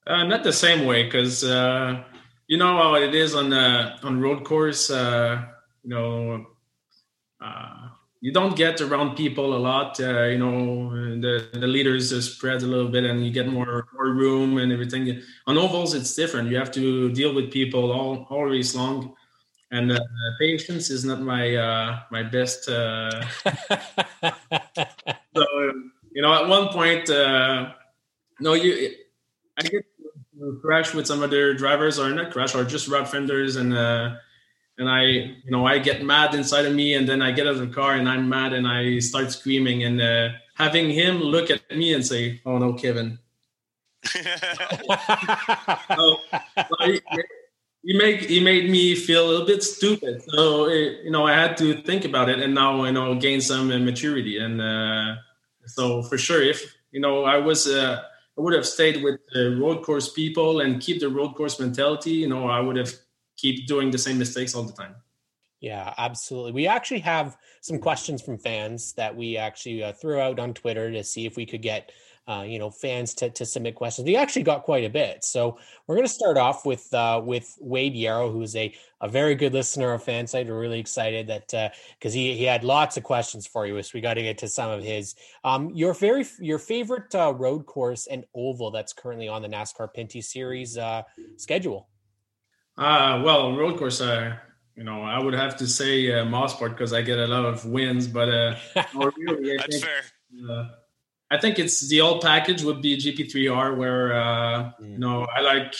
Uh, 0.06 0.24
not 0.24 0.42
the 0.42 0.52
same 0.52 0.86
way, 0.86 1.04
because 1.04 1.42
you 1.42 2.58
know 2.58 2.76
how 2.76 2.94
it 2.94 3.14
is 3.14 3.34
on 3.34 3.50
the 3.50 3.92
on 4.02 4.20
road 4.20 4.44
course. 4.44 4.90
You 4.90 5.90
know, 5.90 6.46
you 8.22 8.32
don't 8.32 8.54
get 8.54 8.80
around 8.80 9.16
people 9.16 9.56
a 9.56 9.58
lot. 9.58 9.98
Uh, 10.00 10.26
you 10.26 10.38
know, 10.38 10.90
the 11.20 11.48
the 11.52 11.66
leaders 11.66 12.14
spread 12.24 12.62
a 12.62 12.66
little 12.66 12.88
bit, 12.88 13.02
and 13.04 13.26
you 13.26 13.32
get 13.32 13.48
more 13.48 13.88
more 13.92 14.12
room 14.14 14.58
and 14.58 14.72
everything. 14.72 15.20
On 15.48 15.58
ovals, 15.58 15.92
it's 15.92 16.14
different. 16.14 16.48
You 16.48 16.56
have 16.56 16.70
to 16.72 17.10
deal 17.10 17.34
with 17.34 17.50
people 17.50 17.90
all 17.90 18.26
always 18.30 18.76
long, 18.76 19.16
and 19.72 19.90
uh, 19.90 19.98
patience 20.38 20.88
is 20.88 21.04
not 21.04 21.20
my 21.20 21.56
uh, 21.56 21.98
my 22.12 22.22
best. 22.22 22.68
Uh, 22.68 23.10
so 25.34 25.44
you 26.12 26.22
know, 26.22 26.32
at 26.32 26.46
one 26.46 26.68
point, 26.68 27.10
uh, 27.10 27.72
no, 28.38 28.54
you 28.54 28.94
I 29.58 29.62
get 29.62 29.84
crash 30.60 30.94
with 30.94 31.08
some 31.08 31.24
other 31.24 31.54
drivers 31.54 31.98
or 31.98 32.08
not 32.10 32.30
crash 32.30 32.54
or 32.54 32.64
just 32.64 32.86
rod 32.86 33.08
fenders 33.08 33.56
and 33.56 33.74
uh, 33.74 34.14
and 34.78 34.88
I 34.88 35.02
you 35.04 35.50
know 35.50 35.66
I 35.66 35.78
get 35.78 36.04
mad 36.04 36.34
inside 36.34 36.66
of 36.66 36.74
me 36.74 36.94
and 36.94 37.08
then 37.08 37.22
I 37.22 37.32
get 37.32 37.46
out 37.46 37.54
of 37.54 37.60
the 37.60 37.66
car 37.74 37.94
and 37.94 38.08
I'm 38.08 38.28
mad 38.28 38.52
and 38.52 38.66
I 38.66 38.98
start 38.98 39.30
screaming 39.30 39.84
and 39.84 40.00
uh, 40.00 40.30
having 40.54 40.90
him 40.90 41.20
look 41.20 41.50
at 41.50 41.60
me 41.76 41.94
and 41.94 42.04
say 42.04 42.40
oh 42.46 42.58
no 42.58 42.72
Kevin 42.72 43.18
so, 44.06 44.18
he, 46.80 47.00
he 47.84 47.96
made 47.96 48.20
he 48.20 48.40
made 48.40 48.68
me 48.68 48.96
feel 48.96 49.24
a 49.24 49.28
little 49.28 49.46
bit 49.46 49.62
stupid 49.62 50.22
so 50.28 50.66
it, 50.68 51.04
you 51.04 51.10
know 51.10 51.26
I 51.26 51.34
had 51.34 51.56
to 51.58 51.82
think 51.82 52.04
about 52.04 52.28
it 52.28 52.40
and 52.40 52.54
now 52.54 52.84
you 52.84 52.92
know 52.92 53.14
gain 53.14 53.40
some 53.40 53.70
uh, 53.70 53.78
maturity 53.78 54.38
and 54.38 54.60
uh, 54.60 55.14
so 55.66 56.02
for 56.02 56.18
sure 56.18 56.42
if 56.42 56.74
you 56.90 57.00
know 57.00 57.24
I 57.24 57.36
was 57.36 57.68
uh, 57.68 58.02
I 58.36 58.40
would 58.40 58.54
have 58.54 58.66
stayed 58.66 59.02
with 59.02 59.20
the 59.32 59.56
road 59.60 59.84
course 59.84 60.10
people 60.10 60.60
and 60.60 60.80
keep 60.80 61.00
the 61.00 61.08
road 61.08 61.34
course 61.34 61.60
mentality. 61.60 62.12
You 62.12 62.28
know, 62.28 62.48
I 62.48 62.60
would 62.60 62.76
have 62.76 62.92
keep 63.42 63.66
doing 63.66 63.90
the 63.90 63.98
same 63.98 64.18
mistakes 64.18 64.54
all 64.54 64.62
the 64.62 64.72
time. 64.72 64.94
Yeah, 65.60 65.94
absolutely. 65.98 66.52
We 66.52 66.66
actually 66.66 67.00
have 67.00 67.36
some 67.60 67.78
questions 67.78 68.20
from 68.20 68.38
fans 68.38 68.94
that 68.94 69.14
we 69.14 69.36
actually 69.36 69.84
uh, 69.84 69.92
threw 69.92 70.18
out 70.18 70.40
on 70.40 70.54
Twitter 70.54 70.90
to 70.90 71.04
see 71.04 71.26
if 71.26 71.36
we 71.36 71.46
could 71.46 71.62
get 71.62 71.92
uh, 72.28 72.44
you 72.46 72.58
know 72.58 72.70
fans 72.70 73.14
to, 73.14 73.30
to 73.30 73.44
submit 73.44 73.74
questions. 73.74 74.06
We 74.06 74.16
actually 74.16 74.44
got 74.44 74.62
quite 74.62 74.84
a 74.84 74.90
bit, 74.90 75.24
so 75.24 75.58
we're 75.86 75.96
going 75.96 76.06
to 76.06 76.12
start 76.12 76.36
off 76.36 76.64
with 76.64 76.92
uh, 76.94 77.20
with 77.24 77.56
Wade 77.60 77.94
Yarrow, 77.94 78.30
who's 78.30 78.54
a 78.56 78.74
a 79.00 79.08
very 79.08 79.34
good 79.34 79.52
listener 79.52 79.92
of 79.92 80.04
Fanside. 80.04 80.46
We're 80.46 80.60
really 80.60 80.78
excited 80.78 81.26
that 81.28 81.48
because 81.48 82.14
uh, 82.14 82.18
he 82.18 82.36
he 82.36 82.44
had 82.44 82.62
lots 82.64 82.96
of 82.96 83.02
questions 83.02 83.46
for 83.46 83.66
you, 83.66 83.80
so 83.82 83.90
we 83.94 84.00
got 84.00 84.14
to 84.14 84.22
get 84.22 84.38
to 84.38 84.48
some 84.48 84.70
of 84.70 84.82
his. 84.82 85.14
Um, 85.42 85.70
your 85.74 85.94
very 85.94 86.24
your 86.40 86.58
favorite 86.58 87.12
uh, 87.14 87.34
road 87.34 87.66
course 87.66 88.06
and 88.06 88.24
oval 88.34 88.70
that's 88.70 88.92
currently 88.92 89.28
on 89.28 89.42
the 89.42 89.48
NASCAR 89.48 89.88
Pinty 89.96 90.22
Series 90.22 90.78
uh, 90.78 91.02
schedule. 91.36 91.88
Uh 92.82 93.22
well, 93.22 93.56
road 93.56 93.78
course. 93.78 94.00
Uh, 94.00 94.34
you 94.74 94.82
know, 94.82 95.02
I 95.02 95.18
would 95.18 95.34
have 95.34 95.56
to 95.58 95.68
say 95.68 96.10
uh, 96.10 96.24
Mosport 96.24 96.70
because 96.70 96.92
I 96.92 97.02
get 97.02 97.18
a 97.18 97.28
lot 97.28 97.44
of 97.44 97.64
wins, 97.64 98.08
but 98.08 98.28
uh, 98.28 98.56
really, 98.94 99.56
that's 99.56 99.80
think, 99.80 99.84
fair. 99.84 100.50
Uh, 100.50 100.68
I 101.30 101.38
think 101.38 101.60
it's 101.60 101.88
the 101.88 102.00
old 102.00 102.22
package 102.22 102.64
would 102.64 102.82
be 102.82 102.96
GP3R, 102.96 103.76
where 103.76 104.12
uh, 104.12 104.72
mm. 104.80 104.92
you 104.92 104.98
know 104.98 105.26
I 105.32 105.42
like 105.42 105.74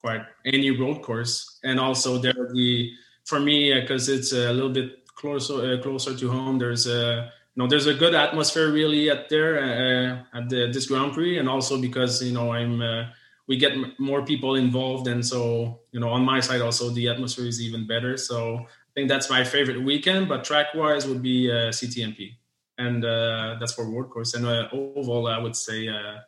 quite 0.00 0.22
any 0.46 0.70
road 0.70 1.02
course, 1.02 1.58
and 1.64 1.78
also 1.78 2.16
there 2.16 2.32
the 2.54 2.92
for 3.26 3.38
me 3.38 3.78
because 3.78 4.08
uh, 4.08 4.12
it's 4.12 4.32
a 4.32 4.50
little 4.50 4.70
bit 4.70 5.06
closer 5.16 5.74
uh, 5.74 5.82
closer 5.82 6.16
to 6.16 6.30
home. 6.30 6.58
There's 6.58 6.86
a 6.86 7.30
you 7.56 7.62
know 7.62 7.68
there's 7.68 7.86
a 7.86 7.94
good 7.94 8.14
atmosphere 8.14 8.72
really 8.72 9.10
at 9.10 9.28
there 9.28 9.58
uh, 9.58 10.38
at 10.38 10.48
the, 10.48 10.70
this 10.72 10.86
Grand 10.86 11.12
Prix, 11.12 11.36
and 11.36 11.46
also 11.46 11.78
because 11.78 12.22
you 12.22 12.32
know 12.32 12.52
I'm 12.52 12.80
uh, 12.80 13.04
we 13.48 13.56
get 13.56 13.72
m- 13.72 13.94
more 13.98 14.24
people 14.24 14.54
involved, 14.54 15.08
and 15.08 15.24
so 15.26 15.80
you 15.92 16.00
know 16.00 16.10
on 16.10 16.24
my 16.24 16.40
side 16.40 16.60
also 16.60 16.90
the 16.90 17.08
atmosphere 17.08 17.46
is 17.46 17.60
even 17.60 17.86
better. 17.86 18.16
So 18.16 18.58
I 18.58 18.92
think 18.94 19.08
that's 19.08 19.28
my 19.28 19.42
favorite 19.42 19.82
weekend, 19.82 20.28
but 20.28 20.44
track 20.44 20.74
wise 20.74 21.06
would 21.06 21.22
be 21.22 21.50
uh, 21.50 21.70
CTMP 21.70 22.36
and 22.78 23.04
uh, 23.04 23.56
that's 23.58 23.72
for 23.72 23.84
road 23.84 24.08
course. 24.08 24.34
And 24.34 24.46
uh, 24.46 24.68
oval, 24.72 25.26
I 25.26 25.38
would 25.38 25.56
say 25.56 25.88
uh, 25.88 26.18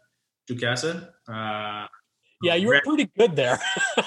Jukasa. 0.50 1.08
Uh, 1.28 1.86
yeah, 2.42 2.56
you 2.56 2.68
were 2.68 2.82
pretty 2.84 3.10
good 3.16 3.36
there. 3.36 3.60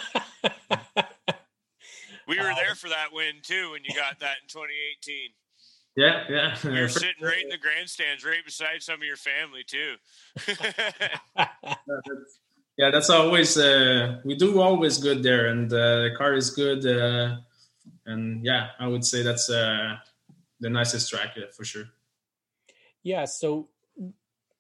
we 2.28 2.38
were 2.38 2.54
there 2.56 2.76
for 2.76 2.90
that 2.90 3.14
win 3.14 3.36
too 3.42 3.72
when 3.72 3.84
you 3.84 3.96
got 3.96 4.20
that 4.20 4.38
in 4.42 4.50
2018. 4.50 5.30
Yeah, 5.96 6.24
yeah. 6.30 6.58
You 6.64 6.82
were 6.82 6.88
sitting 6.90 7.24
right 7.24 7.44
in 7.44 7.50
the 7.50 7.58
grandstands, 7.58 8.26
right 8.26 8.44
beside 8.44 8.82
some 8.82 8.96
of 8.96 9.04
your 9.04 9.16
family 9.16 9.64
too. 9.66 9.96
yeah, 12.78 12.90
that's 12.92 13.10
always. 13.10 13.58
Uh, 13.58 14.20
we 14.24 14.36
do 14.36 14.62
always 14.62 14.98
good 14.98 15.24
there, 15.24 15.48
and 15.48 15.72
uh, 15.72 16.04
the 16.04 16.16
car 16.18 16.34
is 16.34 16.50
good. 16.50 16.86
Uh, 16.86 17.38
and 18.06 18.44
yeah, 18.44 18.70
I 18.80 18.88
would 18.88 19.06
say 19.06 19.24
that's 19.24 19.50
uh, 19.50 19.96
the 20.60 20.70
nicest 20.70 21.10
track 21.10 21.34
yeah, 21.36 21.46
for 21.56 21.64
sure. 21.64 21.86
Yeah, 23.04 23.26
so 23.26 23.70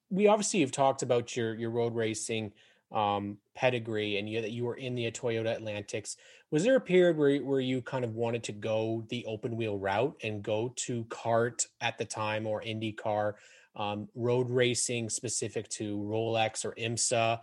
we 0.09 0.27
obviously 0.27 0.61
have 0.61 0.71
talked 0.71 1.01
about 1.01 1.35
your 1.35 1.55
your 1.55 1.71
road 1.71 1.95
racing 1.95 2.53
um, 2.91 3.37
pedigree 3.55 4.17
and 4.17 4.29
you, 4.29 4.41
that 4.41 4.51
you 4.51 4.65
were 4.65 4.75
in 4.75 4.93
the 4.95 5.09
Toyota 5.11 5.55
Atlantics. 5.55 6.15
Was 6.51 6.63
there 6.63 6.75
a 6.75 6.81
period 6.81 7.17
where 7.17 7.37
where 7.39 7.59
you 7.59 7.81
kind 7.81 8.05
of 8.05 8.13
wanted 8.13 8.43
to 8.43 8.51
go 8.51 9.03
the 9.09 9.25
open 9.25 9.57
wheel 9.57 9.79
route 9.79 10.15
and 10.23 10.43
go 10.43 10.71
to 10.75 11.03
CART 11.05 11.65
at 11.81 11.97
the 11.97 12.05
time 12.05 12.45
or 12.45 12.61
IndyCar 12.61 13.33
um, 13.75 14.07
road 14.13 14.49
racing 14.49 15.09
specific 15.09 15.67
to 15.69 15.97
Rolex 15.97 16.63
or 16.63 16.75
IMSA, 16.75 17.39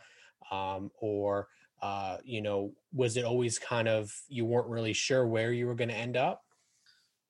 um, 0.51 0.91
or 1.01 1.49
uh, 1.83 2.19
you 2.25 2.43
know, 2.43 2.73
was 2.93 3.17
it 3.17 3.25
always 3.25 3.59
kind 3.59 3.89
of 3.89 4.13
you 4.29 4.45
weren't 4.45 4.69
really 4.69 4.93
sure 4.93 5.27
where 5.27 5.53
you 5.53 5.67
were 5.67 5.75
going 5.75 5.89
to 5.89 5.95
end 5.95 6.17
up? 6.17 6.43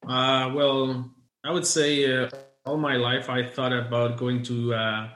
Uh, 0.08 0.50
well, 0.54 1.10
I 1.44 1.52
would 1.52 1.66
say. 1.66 2.10
Uh 2.12 2.30
all 2.64 2.76
my 2.76 2.96
life 2.96 3.28
I 3.28 3.42
thought 3.46 3.72
about 3.72 4.16
going 4.16 4.42
to 4.44 4.74
uh, 4.74 5.08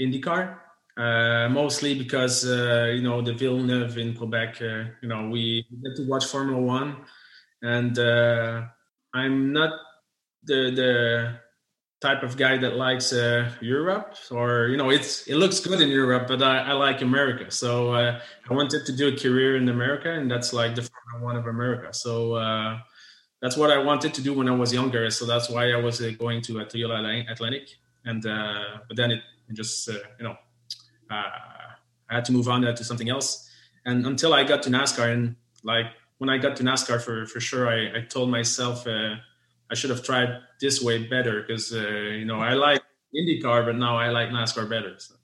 IndyCar, 0.00 0.58
uh, 0.96 1.48
mostly 1.48 1.98
because 1.98 2.44
uh, 2.46 2.92
you 2.94 3.02
know 3.02 3.22
the 3.22 3.32
Villeneuve 3.32 3.98
in 3.98 4.14
Quebec. 4.14 4.60
You 4.60 5.08
know 5.08 5.28
we 5.28 5.66
get 5.82 5.96
to 5.96 6.08
watch 6.08 6.26
Formula 6.26 6.60
One, 6.60 6.96
and 7.62 7.98
I'm 9.14 9.52
not 9.52 9.72
the 10.44 10.70
the 10.70 11.40
type 12.00 12.22
of 12.22 12.36
guy 12.36 12.56
that 12.56 12.76
likes 12.76 13.12
uh, 13.12 13.50
Europe 13.60 14.14
or 14.30 14.68
you 14.68 14.76
know 14.76 14.88
it's 14.90 15.26
it 15.26 15.36
looks 15.36 15.60
good 15.60 15.80
in 15.80 15.88
Europe, 15.88 16.28
but 16.28 16.42
I, 16.42 16.58
I 16.70 16.72
like 16.72 17.02
America. 17.02 17.50
So 17.50 17.94
I 17.94 18.20
wanted 18.50 18.86
to 18.86 18.92
do 18.92 19.08
a 19.08 19.16
career 19.16 19.56
in 19.56 19.68
America, 19.68 20.10
and 20.10 20.30
that's 20.30 20.52
like 20.52 20.74
the 20.74 20.82
Formula 20.82 21.24
One 21.24 21.36
of 21.36 21.46
America. 21.46 21.92
So 21.92 22.36
that's 23.40 23.56
what 23.56 23.70
I 23.70 23.78
wanted 23.78 24.14
to 24.14 24.22
do 24.22 24.34
when 24.34 24.48
I 24.48 24.52
was 24.52 24.72
younger. 24.72 25.10
So 25.10 25.24
that's 25.24 25.48
why 25.48 25.72
I 25.72 25.76
was 25.76 26.00
uh, 26.00 26.12
going 26.18 26.42
to 26.42 26.52
Toyota 26.54 27.30
Atlantic. 27.30 27.70
And 28.04 28.24
uh, 28.24 28.78
but 28.86 28.96
then 28.96 29.10
it, 29.10 29.22
it 29.48 29.54
just 29.54 29.88
uh, 29.88 29.94
you 30.18 30.24
know 30.24 30.36
uh, 31.10 31.30
I 32.10 32.14
had 32.14 32.24
to 32.26 32.32
move 32.32 32.48
on 32.48 32.62
to 32.62 32.84
something 32.84 33.08
else. 33.08 33.48
And 33.84 34.04
until 34.06 34.34
I 34.34 34.44
got 34.44 34.62
to 34.64 34.70
NASCAR, 34.70 35.12
and 35.12 35.36
like 35.64 35.86
when 36.18 36.28
I 36.28 36.36
got 36.38 36.56
to 36.56 36.62
NASCAR, 36.62 37.00
for 37.00 37.26
for 37.26 37.40
sure, 37.40 37.68
I, 37.68 37.98
I 37.98 38.00
told 38.02 38.30
myself 38.30 38.86
uh, 38.86 39.16
I 39.70 39.74
should 39.74 39.90
have 39.90 40.02
tried 40.02 40.40
this 40.60 40.82
way 40.82 41.06
better 41.06 41.42
because 41.42 41.72
uh, 41.72 41.78
you 41.78 42.24
know 42.24 42.40
I 42.40 42.54
like 42.54 42.82
IndyCar, 43.14 43.64
but 43.64 43.76
now 43.76 43.96
I 43.96 44.08
like 44.10 44.30
NASCAR 44.30 44.68
better. 44.68 44.94
So. 44.98 45.14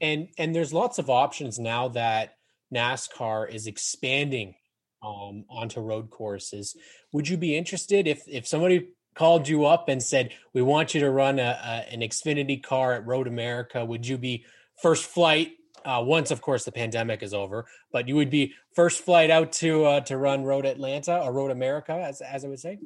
And 0.00 0.28
and 0.38 0.54
there's 0.54 0.72
lots 0.72 0.98
of 0.98 1.08
options 1.08 1.58
now 1.58 1.88
that 1.88 2.36
NASCAR 2.74 3.52
is 3.52 3.66
expanding 3.66 4.54
um, 5.02 5.44
onto 5.48 5.80
road 5.80 6.10
courses. 6.10 6.76
Would 7.12 7.28
you 7.28 7.36
be 7.36 7.56
interested 7.56 8.06
if 8.08 8.22
if 8.26 8.46
somebody 8.46 8.88
called 9.14 9.48
you 9.48 9.64
up 9.64 9.88
and 9.88 10.02
said, 10.02 10.32
"We 10.52 10.62
want 10.62 10.94
you 10.94 11.00
to 11.00 11.10
run 11.10 11.38
a, 11.38 11.58
a 11.62 11.92
an 11.92 12.00
Xfinity 12.00 12.62
car 12.62 12.94
at 12.94 13.06
Road 13.06 13.28
America"? 13.28 13.84
Would 13.84 14.06
you 14.06 14.18
be 14.18 14.44
first 14.82 15.04
flight? 15.04 15.52
Uh, 15.84 16.02
once, 16.02 16.30
of 16.30 16.40
course, 16.40 16.64
the 16.64 16.72
pandemic 16.72 17.22
is 17.22 17.34
over, 17.34 17.66
but 17.92 18.08
you 18.08 18.16
would 18.16 18.30
be 18.30 18.54
first 18.74 19.04
flight 19.04 19.28
out 19.30 19.52
to 19.52 19.84
uh, 19.84 20.00
to 20.00 20.16
run 20.16 20.42
Road 20.42 20.64
Atlanta 20.64 21.20
or 21.20 21.32
Road 21.32 21.50
America, 21.50 21.92
as 21.92 22.20
as 22.22 22.44
I 22.44 22.48
would 22.48 22.60
say. 22.60 22.78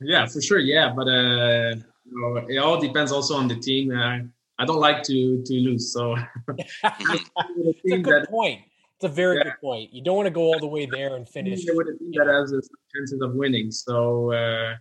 Yeah, 0.00 0.26
for 0.26 0.40
sure. 0.40 0.58
Yeah, 0.58 0.92
but 0.94 1.08
uh, 1.08 1.74
you 2.04 2.20
know, 2.20 2.36
it 2.48 2.58
all 2.58 2.80
depends 2.80 3.12
also 3.12 3.34
on 3.34 3.48
the 3.48 3.56
team. 3.56 3.96
Uh, 3.96 4.18
I 4.58 4.64
don't 4.64 4.80
like 4.80 5.02
to 5.04 5.42
to 5.42 5.54
lose, 5.54 5.92
so 5.92 6.16
it's 6.58 7.80
a 7.92 7.98
good 7.98 8.22
that, 8.22 8.30
point. 8.30 8.60
It's 8.96 9.04
a 9.04 9.08
very 9.08 9.38
yeah. 9.38 9.44
good 9.44 9.60
point. 9.60 9.92
You 9.92 10.02
don't 10.02 10.16
want 10.16 10.26
to 10.26 10.30
go 10.30 10.42
all 10.42 10.58
the 10.58 10.66
way 10.66 10.86
there 10.86 11.16
and 11.16 11.28
finish. 11.28 11.60
With 11.66 11.88
a 11.88 11.98
team 11.98 12.12
that 12.16 12.26
has 12.26 12.50
chances 12.94 13.20
of 13.22 13.34
winning. 13.34 13.70
So 13.70 14.32
uh, 14.32 14.74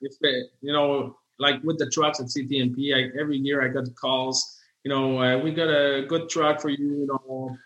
if 0.00 0.14
it, 0.20 0.50
you 0.60 0.72
know, 0.72 1.16
like 1.38 1.62
with 1.64 1.78
the 1.78 1.90
trucks 1.90 2.20
at 2.20 2.26
CTMP, 2.26 2.94
I, 2.94 3.18
every 3.20 3.36
year 3.36 3.64
I 3.64 3.68
got 3.68 3.92
calls. 3.96 4.60
You 4.84 4.90
know, 4.90 5.18
uh, 5.18 5.38
we 5.38 5.52
got 5.52 5.68
a 5.68 6.04
good 6.06 6.28
truck 6.28 6.60
for 6.60 6.68
you. 6.68 6.76
You 6.78 7.06
know, 7.06 7.56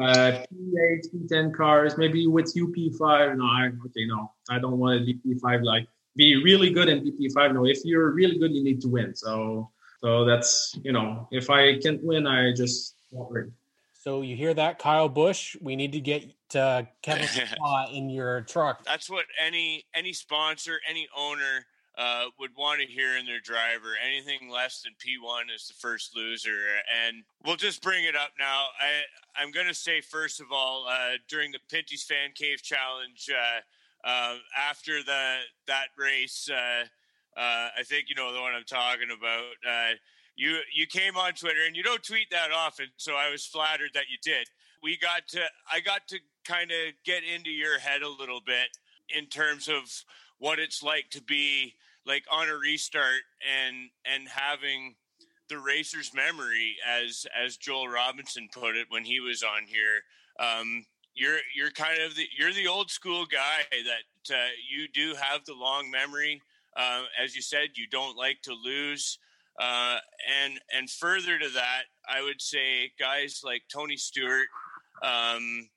uh, 0.00 0.44
P8, 0.52 1.06
P10 1.14 1.54
cars, 1.54 1.96
maybe 1.96 2.26
with 2.26 2.54
UP5. 2.54 3.36
No, 3.36 3.44
I 3.44 3.70
okay, 3.86 4.06
no, 4.06 4.32
I 4.50 4.58
don't 4.58 4.78
want 4.78 5.00
a 5.00 5.04
P5 5.04 5.64
like 5.64 5.88
be 6.16 6.42
really 6.42 6.70
good 6.70 6.88
in 6.88 7.00
PP5. 7.00 7.54
No, 7.54 7.66
if 7.66 7.84
you're 7.84 8.10
really 8.10 8.38
good, 8.38 8.52
you 8.52 8.62
need 8.62 8.80
to 8.82 8.88
win. 8.88 9.14
So 9.14 9.70
so 10.02 10.24
that's 10.24 10.78
you 10.82 10.92
know, 10.92 11.28
if 11.30 11.50
I 11.50 11.78
can't 11.78 12.02
win, 12.02 12.26
I 12.26 12.52
just 12.52 12.96
won't 13.10 13.30
win. 13.30 13.52
So 13.92 14.20
you 14.20 14.36
hear 14.36 14.52
that, 14.52 14.78
Kyle 14.78 15.08
Busch? 15.08 15.56
We 15.62 15.76
need 15.76 15.92
to 15.92 16.00
get 16.00 16.30
uh, 16.54 16.82
Kevin 17.02 17.28
in 17.92 18.10
your 18.10 18.42
truck. 18.42 18.84
That's 18.84 19.08
what 19.08 19.24
any 19.44 19.84
any 19.94 20.12
sponsor, 20.12 20.78
any 20.88 21.08
owner 21.16 21.66
uh, 21.96 22.24
would 22.38 22.50
want 22.56 22.80
to 22.80 22.86
hear 22.86 23.16
in 23.16 23.26
their 23.26 23.40
driver. 23.40 23.94
Anything 24.04 24.50
less 24.50 24.82
than 24.82 24.92
P1 24.94 25.54
is 25.54 25.68
the 25.68 25.74
first 25.74 26.16
loser. 26.16 26.58
And 27.06 27.22
we'll 27.44 27.56
just 27.56 27.82
bring 27.82 28.04
it 28.04 28.16
up 28.16 28.32
now. 28.38 28.66
I, 28.80 29.40
I'm 29.40 29.50
going 29.50 29.68
to 29.68 29.74
say, 29.74 30.00
first 30.00 30.40
of 30.40 30.48
all, 30.52 30.86
uh, 30.88 31.18
during 31.28 31.52
the 31.52 31.60
Pinty's 31.70 32.02
Fan 32.02 32.30
Cave 32.34 32.62
Challenge, 32.62 33.30
uh, 33.30 33.60
uh 34.04 34.36
after 34.70 35.02
the 35.02 35.36
that 35.66 35.86
race, 35.96 36.48
uh, 36.50 36.84
uh, 37.36 37.68
I 37.78 37.82
think 37.84 38.06
you 38.08 38.14
know 38.14 38.32
the 38.32 38.40
one 38.40 38.54
I'm 38.54 38.64
talking 38.64 39.08
about. 39.16 39.96
you 40.36 40.58
you 40.72 40.86
came 40.86 41.16
on 41.16 41.32
Twitter 41.32 41.64
and 41.66 41.76
you 41.76 41.82
don't 41.82 42.02
tweet 42.02 42.30
that 42.30 42.50
often, 42.52 42.86
so 42.96 43.14
I 43.14 43.30
was 43.30 43.46
flattered 43.46 43.90
that 43.94 44.10
you 44.10 44.18
did. 44.22 44.46
We 44.82 44.96
got 44.96 45.28
to 45.28 45.40
I 45.72 45.80
got 45.80 46.08
to 46.08 46.18
kind 46.44 46.70
of 46.70 46.94
get 47.04 47.22
into 47.24 47.50
your 47.50 47.78
head 47.78 48.02
a 48.02 48.08
little 48.08 48.40
bit 48.44 48.76
in 49.08 49.26
terms 49.26 49.68
of 49.68 49.82
what 50.38 50.58
it's 50.58 50.82
like 50.82 51.10
to 51.10 51.22
be 51.22 51.74
like 52.06 52.24
on 52.30 52.48
a 52.48 52.56
restart 52.56 53.22
and 53.64 53.90
and 54.04 54.28
having 54.28 54.94
the 55.48 55.58
racer's 55.58 56.12
memory 56.14 56.76
as 56.86 57.26
as 57.34 57.56
Joel 57.56 57.88
Robinson 57.88 58.48
put 58.52 58.76
it 58.76 58.86
when 58.88 59.04
he 59.04 59.20
was 59.20 59.42
on 59.42 59.64
here 59.66 60.02
um, 60.38 60.84
you're 61.14 61.38
you're 61.54 61.70
kind 61.70 62.00
of 62.02 62.14
the 62.16 62.26
you're 62.36 62.52
the 62.52 62.66
old 62.66 62.90
school 62.90 63.24
guy 63.26 63.64
that 63.70 64.34
uh, 64.34 64.48
you 64.68 64.88
do 64.92 65.14
have 65.14 65.44
the 65.44 65.54
long 65.54 65.90
memory. 65.90 66.40
Uh, 66.76 67.02
as 67.22 67.36
you 67.36 67.42
said 67.42 67.68
you 67.74 67.86
don't 67.88 68.16
like 68.16 68.40
to 68.42 68.52
lose. 68.52 69.18
Uh, 69.60 69.98
and 70.42 70.60
and 70.76 70.90
further 70.90 71.38
to 71.38 71.48
that 71.50 71.82
I 72.08 72.22
would 72.22 72.42
say 72.42 72.90
guys 72.98 73.42
like 73.44 73.62
Tony 73.72 73.96
Stewart 73.96 74.48
um, 75.02 75.68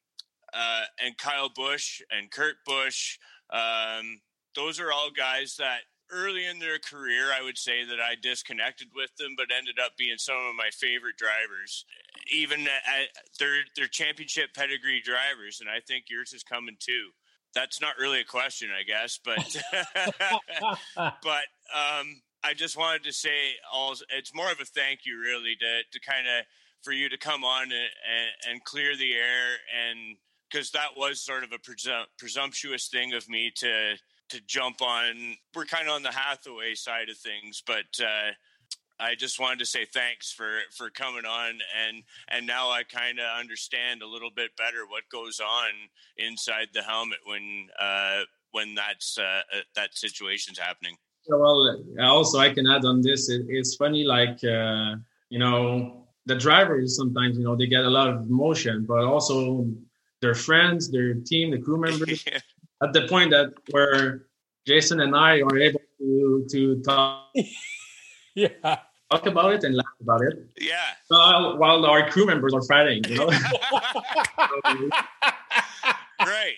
uh, 0.53 0.85
and 1.03 1.15
Kyle 1.17 1.51
Busch 1.55 2.01
and 2.09 2.31
Kurt 2.31 2.55
Busch 2.65 3.19
um, 3.51 4.19
those 4.55 4.79
are 4.79 4.91
all 4.91 5.11
guys 5.15 5.55
that 5.57 5.81
early 6.11 6.45
in 6.45 6.59
their 6.59 6.79
career, 6.79 7.31
I 7.37 7.43
would 7.43 7.57
say 7.57 7.83
that 7.85 7.99
I 7.99 8.15
disconnected 8.21 8.89
with 8.95 9.15
them, 9.17 9.33
but 9.35 9.47
ended 9.55 9.79
up 9.83 9.97
being 9.97 10.17
some 10.17 10.35
of 10.35 10.55
my 10.55 10.69
favorite 10.71 11.17
drivers. 11.17 11.85
Even 12.31 12.61
at, 12.67 13.07
they're 13.39 13.63
they're 13.75 13.87
championship 13.87 14.53
pedigree 14.53 15.01
drivers, 15.01 15.59
and 15.61 15.69
I 15.69 15.79
think 15.79 16.05
yours 16.09 16.33
is 16.33 16.43
coming 16.43 16.77
too. 16.79 17.09
That's 17.53 17.81
not 17.81 17.97
really 17.99 18.19
a 18.19 18.25
question, 18.25 18.69
I 18.77 18.83
guess, 18.83 19.19
but 19.23 19.39
but 20.95 21.45
um, 21.73 22.21
I 22.43 22.53
just 22.55 22.77
wanted 22.77 23.03
to 23.05 23.13
say, 23.13 23.55
all 23.73 23.95
it's 24.09 24.33
more 24.33 24.51
of 24.51 24.59
a 24.59 24.65
thank 24.65 25.01
you, 25.05 25.19
really, 25.19 25.55
to 25.59 25.81
to 25.91 25.99
kind 25.99 26.27
of 26.27 26.45
for 26.83 26.91
you 26.91 27.09
to 27.09 27.17
come 27.17 27.43
on 27.43 27.63
and, 27.63 27.73
and, 27.73 28.51
and 28.51 28.63
clear 28.63 28.95
the 28.95 29.13
air, 29.13 29.57
and 29.89 30.17
because 30.49 30.71
that 30.71 30.95
was 30.95 31.21
sort 31.21 31.43
of 31.43 31.51
a 31.51 31.57
presum- 31.57 32.05
presumptuous 32.17 32.87
thing 32.87 33.13
of 33.13 33.27
me 33.27 33.51
to 33.57 33.95
to 34.29 34.41
jump 34.47 34.81
on. 34.81 35.35
We're 35.55 35.65
kind 35.65 35.87
of 35.87 35.95
on 35.95 36.03
the 36.03 36.11
Hathaway 36.11 36.75
side 36.75 37.09
of 37.09 37.17
things, 37.17 37.61
but 37.65 37.85
uh, 38.01 38.31
I 38.99 39.15
just 39.15 39.39
wanted 39.39 39.59
to 39.59 39.65
say 39.65 39.85
thanks 39.85 40.31
for 40.31 40.59
for 40.75 40.89
coming 40.89 41.25
on 41.25 41.59
and 41.85 42.03
and 42.29 42.47
now 42.47 42.69
I 42.69 42.83
kind 42.83 43.19
of 43.19 43.25
understand 43.39 44.01
a 44.01 44.07
little 44.07 44.31
bit 44.35 44.55
better 44.57 44.85
what 44.87 45.03
goes 45.11 45.39
on 45.39 45.69
inside 46.17 46.69
the 46.73 46.81
helmet 46.81 47.19
when 47.25 47.67
uh, 47.79 48.21
when 48.51 48.75
that's 48.75 49.17
uh, 49.17 49.41
uh 49.53 49.61
that 49.75 49.95
situation's 49.95 50.57
happening. 50.57 50.95
Well, 51.29 51.83
also 52.01 52.39
I 52.39 52.49
can 52.53 52.67
add 52.67 52.85
on 52.85 53.01
this. 53.01 53.29
It, 53.29 53.45
it's 53.49 53.75
funny, 53.75 54.03
like 54.03 54.43
uh, 54.43 54.95
you 55.29 55.39
know, 55.39 56.07
the 56.25 56.35
drivers 56.35 56.95
sometimes 56.95 57.37
you 57.37 57.43
know 57.43 57.55
they 57.55 57.67
get 57.67 57.83
a 57.83 57.89
lot 57.89 58.09
of 58.09 58.29
motion, 58.29 58.85
but 58.87 59.03
also 59.03 59.67
their 60.21 60.33
friends, 60.33 60.89
their 60.89 61.13
team, 61.13 61.51
the 61.51 61.59
crew 61.59 61.79
members. 61.87 62.25
At 62.81 62.93
the 62.93 63.07
point 63.07 63.31
that 63.31 63.53
where 63.71 64.27
Jason 64.65 64.99
and 64.99 65.15
I 65.15 65.41
are 65.41 65.57
able 65.57 65.81
to 65.99 66.45
to 66.51 66.81
talk, 66.81 67.33
yeah, 68.35 68.77
talk 69.11 69.25
about 69.25 69.53
it 69.53 69.63
and 69.63 69.75
laugh 69.75 69.85
about 70.01 70.21
it. 70.21 70.47
Yeah. 70.59 70.93
While, 71.07 71.57
while 71.57 71.85
our 71.85 72.09
crew 72.09 72.25
members 72.25 72.53
are 72.53 72.63
fighting, 72.63 73.03
you 73.07 73.15
know. 73.15 73.27
right. 76.19 76.57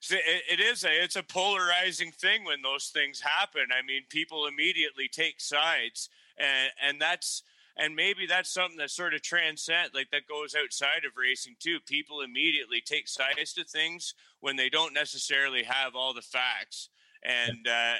So 0.00 0.16
it, 0.16 0.58
it 0.58 0.60
is 0.60 0.84
a 0.84 1.02
it's 1.02 1.16
a 1.16 1.22
polarizing 1.22 2.10
thing 2.10 2.44
when 2.44 2.62
those 2.62 2.88
things 2.88 3.20
happen. 3.20 3.66
I 3.70 3.82
mean, 3.86 4.02
people 4.08 4.46
immediately 4.46 5.08
take 5.08 5.40
sides, 5.40 6.08
and 6.38 6.70
and 6.82 7.00
that's 7.00 7.42
and 7.76 7.94
maybe 7.94 8.26
that's 8.26 8.50
something 8.50 8.78
that 8.78 8.90
sort 8.90 9.14
of 9.14 9.22
transcends 9.22 9.94
like 9.94 10.10
that 10.10 10.28
goes 10.28 10.54
outside 10.60 11.04
of 11.06 11.16
racing 11.16 11.56
too 11.58 11.78
people 11.86 12.20
immediately 12.20 12.80
take 12.84 13.08
sides 13.08 13.52
to 13.54 13.64
things 13.64 14.14
when 14.40 14.56
they 14.56 14.68
don't 14.68 14.94
necessarily 14.94 15.62
have 15.62 15.94
all 15.94 16.14
the 16.14 16.22
facts. 16.22 16.88
And 17.22 17.66
uh, 17.66 17.94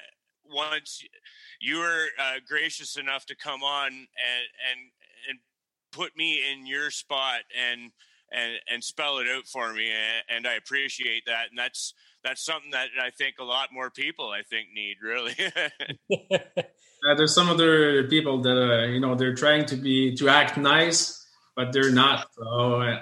once 0.44 1.02
you 1.60 1.78
were 1.78 2.06
uh, 2.18 2.40
gracious 2.46 2.96
enough 2.96 3.26
to 3.26 3.36
come 3.36 3.62
on 3.62 3.88
and 3.88 3.98
and 3.98 4.80
and 5.28 5.38
put 5.92 6.16
me 6.16 6.40
in 6.50 6.66
your 6.66 6.90
spot 6.90 7.40
and 7.58 7.90
and 8.32 8.52
and 8.70 8.82
spell 8.82 9.18
it 9.18 9.26
out 9.28 9.46
for 9.46 9.72
me 9.72 9.90
and 10.28 10.46
I 10.46 10.54
appreciate 10.54 11.24
that. 11.26 11.50
And 11.50 11.58
that's 11.58 11.94
that's 12.24 12.44
something 12.44 12.70
that 12.72 12.88
I 13.00 13.10
think 13.10 13.36
a 13.40 13.44
lot 13.44 13.68
more 13.72 13.90
people 13.90 14.30
I 14.30 14.42
think 14.42 14.68
need 14.74 14.96
really. 15.02 15.34
Uh, 17.08 17.14
there's 17.14 17.34
some 17.34 17.48
other 17.48 18.04
people 18.08 18.42
that 18.42 18.58
uh, 18.58 18.86
you 18.86 19.00
know 19.00 19.14
they're 19.14 19.34
trying 19.34 19.64
to 19.64 19.76
be 19.76 20.14
to 20.16 20.28
act 20.28 20.58
nice, 20.58 21.26
but 21.56 21.72
they're 21.72 21.90
not. 21.90 22.26
So 22.36 22.82
uh, 22.82 23.00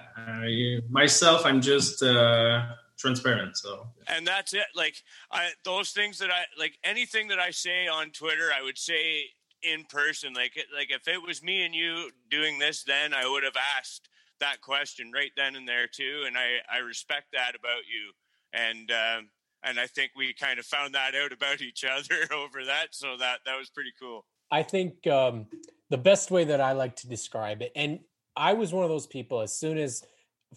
myself, 0.89 1.45
I'm 1.45 1.61
just 1.61 2.03
uh, 2.03 2.63
transparent. 2.99 3.57
So 3.57 3.87
and 4.07 4.27
that's 4.27 4.53
it. 4.55 4.67
Like 4.75 5.03
I, 5.31 5.51
those 5.65 5.91
things 5.91 6.19
that 6.19 6.31
I 6.31 6.45
like, 6.59 6.79
anything 6.85 7.29
that 7.29 7.39
I 7.39 7.51
say 7.51 7.89
on 7.89 8.11
Twitter, 8.11 8.51
I 8.57 8.63
would 8.63 8.79
say 8.79 9.31
in 9.63 9.85
person. 9.85 10.33
Like 10.35 10.53
like 10.75 10.91
if 10.91 11.09
it 11.09 11.23
was 11.23 11.43
me 11.43 11.65
and 11.65 11.75
you 11.75 12.11
doing 12.31 12.59
this, 12.59 12.83
then 12.83 13.15
I 13.15 13.29
would 13.29 13.45
have 13.45 13.57
asked 13.79 14.09
that 14.41 14.61
question 14.61 15.11
right 15.13 15.33
then 15.37 15.57
and 15.57 15.67
there 15.67 15.87
too. 15.87 16.25
And 16.27 16.37
I 16.37 16.59
I 16.73 16.79
respect 16.79 17.27
that 17.33 17.53
about 17.59 17.83
you. 17.89 18.13
And 18.53 18.91
um, 18.91 19.29
and 19.63 19.79
I 19.79 19.87
think 19.87 20.13
we 20.17 20.33
kind 20.33 20.59
of 20.59 20.67
found 20.67 20.95
that 20.95 21.15
out 21.15 21.33
about 21.33 21.61
each 21.61 21.85
other 21.85 22.17
over 22.33 22.65
that. 22.67 22.89
So 22.93 23.17
that 23.19 23.41
that 23.47 23.59
was 23.59 23.71
pretty 23.71 23.93
cool. 24.01 24.25
I 24.51 24.63
think 24.63 25.07
um, 25.07 25.47
the 25.91 25.99
best 25.99 26.31
way 26.31 26.45
that 26.45 26.61
I 26.61 26.73
like 26.73 26.97
to 26.97 27.09
describe 27.09 27.61
it, 27.63 27.73
and 27.77 28.01
I 28.37 28.55
was 28.55 28.73
one 28.73 28.85
of 28.85 28.91
those 28.91 29.07
people. 29.07 29.41
As 29.41 29.55
soon 29.55 29.77
as, 29.77 30.03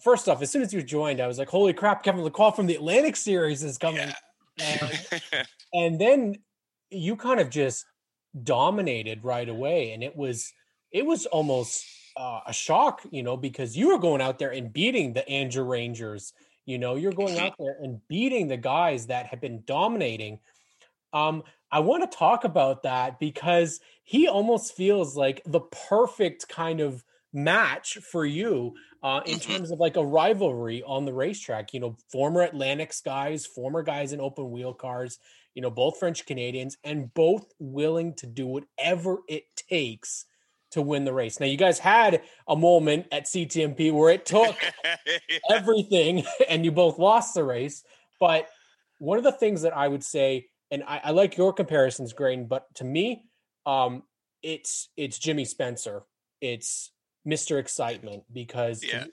first 0.00 0.28
off, 0.28 0.42
as 0.42 0.50
soon 0.50 0.62
as 0.62 0.72
you 0.72 0.82
joined, 0.82 1.20
I 1.20 1.26
was 1.26 1.38
like, 1.38 1.48
"Holy 1.48 1.72
crap! 1.72 2.02
Kevin 2.02 2.22
Lacroix 2.22 2.50
from 2.50 2.66
the 2.66 2.76
Atlantic 2.76 3.16
Series 3.16 3.62
is 3.62 3.78
coming," 3.78 4.12
yeah. 4.56 4.78
and, 4.80 5.22
and 5.72 6.00
then 6.00 6.36
you 6.90 7.16
kind 7.16 7.40
of 7.40 7.50
just 7.50 7.84
dominated 8.42 9.24
right 9.24 9.48
away, 9.48 9.92
and 9.92 10.02
it 10.02 10.16
was 10.16 10.52
it 10.90 11.06
was 11.06 11.26
almost 11.26 11.84
uh, 12.16 12.40
a 12.46 12.52
shock, 12.52 13.00
you 13.10 13.22
know, 13.22 13.36
because 13.36 13.76
you 13.76 13.88
were 13.88 13.98
going 13.98 14.20
out 14.20 14.38
there 14.38 14.50
and 14.50 14.72
beating 14.72 15.12
the 15.12 15.26
Andrew 15.28 15.64
Rangers 15.64 16.32
you 16.64 16.78
know, 16.78 16.94
you're 16.94 17.12
going 17.12 17.38
out 17.38 17.54
there 17.58 17.76
and 17.80 18.00
beating 18.08 18.48
the 18.48 18.56
guys 18.56 19.06
that 19.06 19.26
have 19.26 19.40
been 19.40 19.62
dominating. 19.66 20.38
Um, 21.12 21.42
I 21.70 21.80
want 21.80 22.08
to 22.08 22.16
talk 22.16 22.44
about 22.44 22.84
that 22.84 23.18
because 23.18 23.80
he 24.04 24.28
almost 24.28 24.76
feels 24.76 25.16
like 25.16 25.42
the 25.46 25.60
perfect 25.60 26.48
kind 26.48 26.80
of 26.80 27.04
match 27.32 27.98
for 27.98 28.24
you 28.24 28.74
uh, 29.02 29.20
in 29.26 29.38
mm-hmm. 29.38 29.52
terms 29.52 29.70
of 29.70 29.80
like 29.80 29.96
a 29.96 30.04
rivalry 30.04 30.82
on 30.86 31.04
the 31.04 31.12
racetrack. 31.12 31.74
You 31.74 31.80
know, 31.80 31.96
former 32.10 32.42
Atlantics 32.42 33.00
guys, 33.00 33.46
former 33.46 33.82
guys 33.82 34.12
in 34.12 34.20
open 34.20 34.50
wheel 34.50 34.74
cars, 34.74 35.18
you 35.54 35.62
know, 35.62 35.70
both 35.70 35.98
French 35.98 36.26
Canadians, 36.26 36.76
and 36.84 37.12
both 37.14 37.46
willing 37.58 38.14
to 38.14 38.26
do 38.26 38.46
whatever 38.46 39.18
it 39.28 39.44
takes 39.56 40.26
to 40.72 40.82
win 40.82 41.04
the 41.04 41.12
race. 41.12 41.38
Now, 41.38 41.46
you 41.46 41.58
guys 41.58 41.78
had 41.78 42.22
a 42.48 42.56
moment 42.56 43.06
at 43.12 43.24
CTMP 43.24 43.92
where 43.92 44.10
it 44.10 44.24
took 44.24 44.56
everything 45.50 46.24
and 46.48 46.64
you 46.64 46.72
both 46.72 46.98
lost 46.98 47.34
the 47.34 47.44
race. 47.44 47.84
But 48.18 48.48
one 48.98 49.18
of 49.18 49.24
the 49.24 49.32
things 49.32 49.62
that 49.62 49.76
I 49.76 49.88
would 49.88 50.02
say, 50.02 50.46
and 50.70 50.82
I, 50.84 51.00
I 51.04 51.10
like 51.10 51.36
your 51.36 51.52
comparisons, 51.52 52.12
Grain, 52.14 52.46
but 52.46 52.66
to 52.76 52.84
me, 52.84 53.24
um, 53.66 54.04
it's 54.42 54.88
it's 54.96 55.18
Jimmy 55.18 55.44
Spencer. 55.44 56.02
It's 56.40 56.90
Mr. 57.26 57.58
Excitement 57.58 58.24
because 58.32 58.82
yeah. 58.84 59.04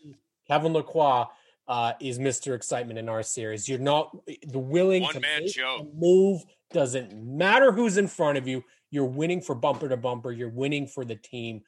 Kevin 0.47 0.73
Lacroix 0.73 1.25
uh, 1.67 1.93
is 1.99 2.17
Mr. 2.19 2.55
Excitement 2.55 2.97
in 2.97 3.09
our 3.09 3.23
series. 3.23 3.69
You're 3.69 3.79
not 3.79 4.15
the 4.47 4.59
willing 4.59 5.03
One 5.03 5.13
to 5.13 5.19
man 5.19 5.47
show. 5.47 5.87
move. 5.93 6.43
Doesn't 6.71 7.13
matter 7.15 7.71
who's 7.71 7.97
in 7.97 8.07
front 8.07 8.37
of 8.37 8.47
you 8.47 8.63
you're 8.91 9.05
winning 9.05 9.41
for 9.41 9.55
bumper 9.55 9.89
to 9.89 9.97
bumper. 9.97 10.31
You're 10.31 10.49
winning 10.49 10.87
for 10.87 11.05
the 11.05 11.15
team. 11.15 11.61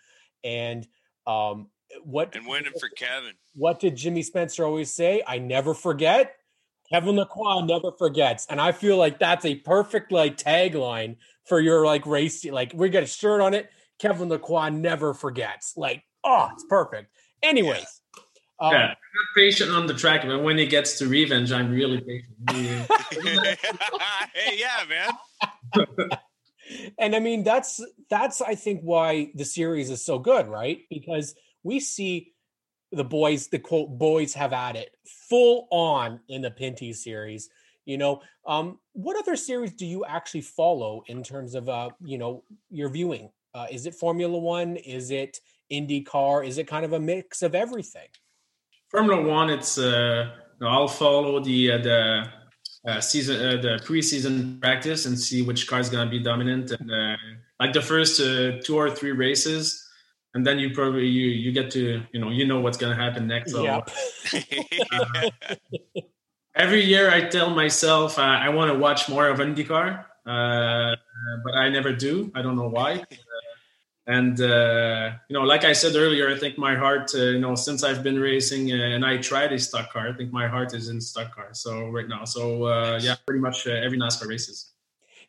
And 0.44 0.88
um, 1.28 1.68
what 2.04 2.36
and 2.36 2.48
winning 2.48 2.74
for 2.80 2.90
Kevin. 2.90 3.34
What 3.54 3.80
did 3.80 3.96
Jimmy 3.96 4.24
Spencer 4.24 4.66
always 4.66 4.94
say? 4.94 5.24
I 5.26 5.40
never 5.40 5.74
forget. 5.74 6.36
Kevin 6.92 7.16
Lacroix 7.16 7.62
never 7.62 7.94
forgets, 7.98 8.46
and 8.50 8.60
I 8.60 8.74
feel 8.74 8.98
like 8.98 9.18
that's 9.18 9.46
a 9.46 9.56
perfect 9.56 10.12
like 10.12 10.36
tagline 10.36 11.16
for 11.46 11.60
your 11.60 11.86
like 11.86 12.06
race. 12.06 12.44
Like 12.44 12.74
we 12.76 12.90
got 12.90 13.04
a 13.04 13.08
shirt 13.08 13.40
on 13.40 13.54
it. 13.54 13.70
Kevin 13.98 14.28
Lacroix 14.28 14.70
never 14.70 15.14
forgets. 15.14 15.78
Like 15.78 16.04
oh, 16.24 16.50
it's 16.54 16.66
perfect. 16.70 17.12
Anyways, 17.44 18.02
um, 18.60 18.74
yeah, 18.74 18.90
I'm 18.90 18.96
patient 19.36 19.72
on 19.72 19.88
the 19.88 19.94
track, 19.94 20.22
but 20.24 20.44
when 20.44 20.60
it 20.60 20.68
gets 20.68 21.00
to 21.00 21.08
revenge, 21.08 21.52
I'm 21.52 21.72
really 21.72 22.02
patient. 22.02 22.88
hey, 24.34 24.54
yeah, 24.60 24.84
man. 24.88 26.10
and 27.00 27.16
I 27.16 27.20
mean 27.20 27.44
that's 27.44 27.84
that's 28.10 28.42
I 28.42 28.56
think 28.56 28.82
why 28.82 29.32
the 29.36 29.46
series 29.46 29.90
is 29.90 30.06
so 30.06 30.20
good, 30.20 30.48
right? 30.48 30.82
Because 30.90 31.36
we 31.64 31.80
see 31.80 32.34
the 32.92 33.04
boys, 33.04 33.48
the 33.48 33.60
quote 33.60 33.98
boys 33.98 34.34
have 34.34 34.54
at 34.54 34.76
it 34.76 34.96
full 35.30 35.68
on 35.72 36.20
in 36.28 36.42
the 36.42 36.52
Pinty 36.52 36.96
series. 36.96 37.50
You 37.86 37.98
know, 37.98 38.22
um, 38.46 38.80
what 38.94 39.18
other 39.18 39.36
series 39.36 39.74
do 39.74 39.86
you 39.86 40.06
actually 40.06 40.42
follow 40.42 41.04
in 41.08 41.24
terms 41.24 41.56
of 41.56 41.68
uh, 41.68 41.90
you 42.04 42.18
know, 42.18 42.44
your 42.70 42.90
viewing? 42.90 43.32
Uh, 43.54 43.68
is 43.72 43.86
it 43.86 43.96
Formula 43.96 44.38
One? 44.38 44.78
Is 44.78 45.12
it 45.12 45.40
IndyCar? 45.72 46.46
Is 46.46 46.58
it 46.58 46.68
kind 46.68 46.86
of 46.86 46.94
a 46.94 47.00
mix 47.00 47.42
of 47.42 47.56
everything? 47.56 48.10
Formula 48.90 49.22
One, 49.22 49.50
it's 49.50 49.78
uh, 49.78 50.32
I'll 50.62 50.88
follow 50.88 51.40
the 51.40 51.72
uh, 51.72 51.78
the 51.78 52.28
uh, 52.88 53.00
season, 53.00 53.36
uh, 53.38 53.62
the 53.62 53.80
preseason 53.84 54.60
practice, 54.62 55.06
and 55.06 55.18
see 55.18 55.42
which 55.42 55.68
car 55.68 55.80
is 55.80 55.90
going 55.90 56.06
to 56.06 56.12
be 56.12 56.20
dominant. 56.20 56.72
And 56.72 56.92
uh, 56.92 57.16
like 57.60 57.74
the 57.74 57.82
first 57.82 58.20
uh, 58.20 58.60
two 58.64 58.76
or 58.76 58.90
three 58.90 59.12
races, 59.12 59.88
and 60.34 60.46
then 60.46 60.60
you 60.60 60.72
probably 60.72 61.08
you 61.08 61.28
you 61.28 61.52
get 61.52 61.72
to 61.72 62.02
you 62.12 62.20
know 62.20 62.30
you 62.30 62.46
know 62.46 62.60
what's 62.60 62.78
going 62.78 62.96
to 62.96 63.02
happen 63.02 63.28
next. 63.28 63.52
So, 63.52 63.64
yep. 63.64 63.90
uh, 64.92 65.30
every 66.56 66.84
year 66.84 67.12
I 67.12 67.22
tell 67.22 67.50
myself 67.50 68.18
uh, 68.18 68.22
I 68.22 68.50
want 68.50 68.72
to 68.72 68.78
watch 68.78 69.10
more 69.10 69.28
of 69.30 69.40
IndyCar, 69.40 70.06
uh, 70.26 70.96
but 71.44 71.54
I 71.56 71.70
never 71.70 71.94
do. 71.94 72.32
I 72.36 72.42
don't 72.42 72.56
know 72.56 72.70
why. 72.70 73.04
And 74.12 74.42
uh, 74.42 75.12
you 75.30 75.34
know, 75.38 75.44
like 75.44 75.64
I 75.64 75.74
said 75.74 75.96
earlier, 75.96 76.30
I 76.30 76.38
think 76.38 76.58
my 76.58 76.76
heart, 76.76 77.12
uh, 77.16 77.20
you 77.36 77.40
know, 77.40 77.56
since 77.56 77.82
I've 77.84 78.04
been 78.04 78.20
racing 78.20 78.72
and 78.72 79.06
I 79.06 79.18
tried 79.18 79.54
a 79.54 79.60
stock 79.60 79.94
car, 79.94 80.10
I 80.10 80.14
think 80.14 80.34
my 80.34 80.48
heart 80.48 80.74
is 80.74 80.90
in 80.90 81.00
stock 81.00 81.34
car. 81.34 81.50
So 81.54 81.88
right 81.88 82.08
now, 82.08 82.26
so 82.26 82.68
yeah, 82.98 83.16
pretty 83.26 83.40
much 83.40 83.68
every 83.68 83.98
NASCAR 83.98 84.28
races. 84.28 84.72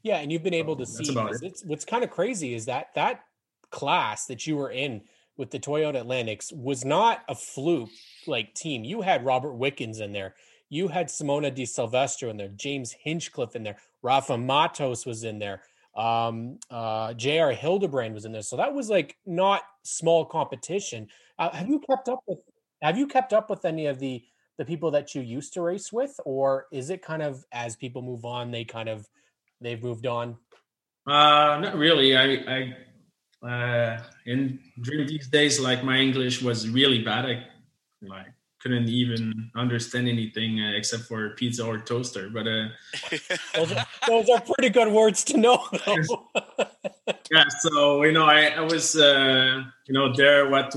Yeah, 0.02 0.16
and 0.16 0.32
you've 0.32 0.42
been 0.42 0.60
able 0.64 0.76
to 0.76 0.86
see. 0.86 1.04
It. 1.04 1.62
what's 1.64 1.84
kind 1.84 2.02
of 2.02 2.10
crazy 2.10 2.54
is 2.54 2.66
that 2.66 2.88
that 2.94 3.24
class 3.70 4.26
that 4.26 4.46
you 4.46 4.56
were 4.56 4.70
in 4.70 5.02
with 5.36 5.50
the 5.50 5.58
Toyota 5.60 6.00
Atlantics 6.00 6.52
was 6.52 6.84
not 6.84 7.22
a 7.28 7.34
fluke 7.34 7.90
like 8.26 8.54
team. 8.54 8.84
You 8.84 9.00
had 9.02 9.24
Robert 9.24 9.54
Wickens 9.54 10.00
in 10.00 10.12
there. 10.12 10.34
You 10.68 10.88
had 10.88 11.08
Simona 11.08 11.54
de 11.54 11.66
Silvestro 11.66 12.30
in 12.30 12.36
there, 12.36 12.48
James 12.48 12.92
Hinchcliffe 12.92 13.54
in 13.54 13.62
there, 13.62 13.76
Rafa 14.00 14.38
Matos 14.38 15.04
was 15.04 15.22
in 15.22 15.38
there, 15.38 15.62
um, 15.94 16.58
uh, 16.70 17.14
J.R. 17.14 17.52
Hildebrand 17.52 18.14
was 18.14 18.24
in 18.24 18.32
there. 18.32 18.42
So 18.42 18.56
that 18.56 18.72
was 18.72 18.88
like 18.88 19.16
not 19.26 19.62
small 19.82 20.24
competition. 20.24 21.08
Uh, 21.38 21.50
have 21.50 21.68
you 21.68 21.80
kept 21.80 22.08
up 22.08 22.22
with? 22.26 22.38
Have 22.82 22.98
you 22.98 23.06
kept 23.06 23.32
up 23.32 23.50
with 23.50 23.64
any 23.64 23.86
of 23.86 23.98
the 23.98 24.22
the 24.58 24.64
people 24.64 24.90
that 24.90 25.14
you 25.14 25.22
used 25.22 25.54
to 25.54 25.62
race 25.62 25.92
with, 25.92 26.14
or 26.24 26.66
is 26.72 26.90
it 26.90 27.02
kind 27.02 27.22
of 27.22 27.44
as 27.52 27.76
people 27.76 28.02
move 28.02 28.24
on, 28.24 28.50
they 28.50 28.64
kind 28.64 28.88
of 28.88 29.08
they've 29.60 29.82
moved 29.82 30.06
on? 30.06 30.36
Uh, 31.06 31.58
not 31.60 31.76
really. 31.76 32.16
I, 32.16 32.74
I 33.42 33.48
uh, 33.48 34.02
in 34.26 34.58
during 34.80 35.06
these 35.06 35.28
days, 35.28 35.58
like 35.58 35.84
my 35.84 35.98
English 35.98 36.42
was 36.42 36.68
really 36.68 37.02
bad. 37.02 37.26
I 37.26 37.46
like 38.02 38.32
couldn't 38.62 38.88
even 38.88 39.50
understand 39.56 40.08
anything 40.08 40.60
uh, 40.60 40.72
except 40.76 41.02
for 41.04 41.30
pizza 41.30 41.66
or 41.66 41.78
toaster. 41.78 42.30
But 42.30 42.46
uh, 42.46 42.68
those, 43.54 43.72
are, 43.72 43.86
those, 44.06 44.28
are, 44.30 44.40
pretty 44.40 44.70
good 44.70 44.88
words 44.88 45.24
to 45.24 45.36
know. 45.36 45.66
yeah, 47.30 47.44
so 47.60 48.04
you 48.04 48.12
know, 48.12 48.24
I, 48.24 48.46
I 48.46 48.60
was 48.60 48.96
uh, 48.96 49.64
you 49.86 49.94
know 49.94 50.14
there 50.14 50.48
what 50.48 50.74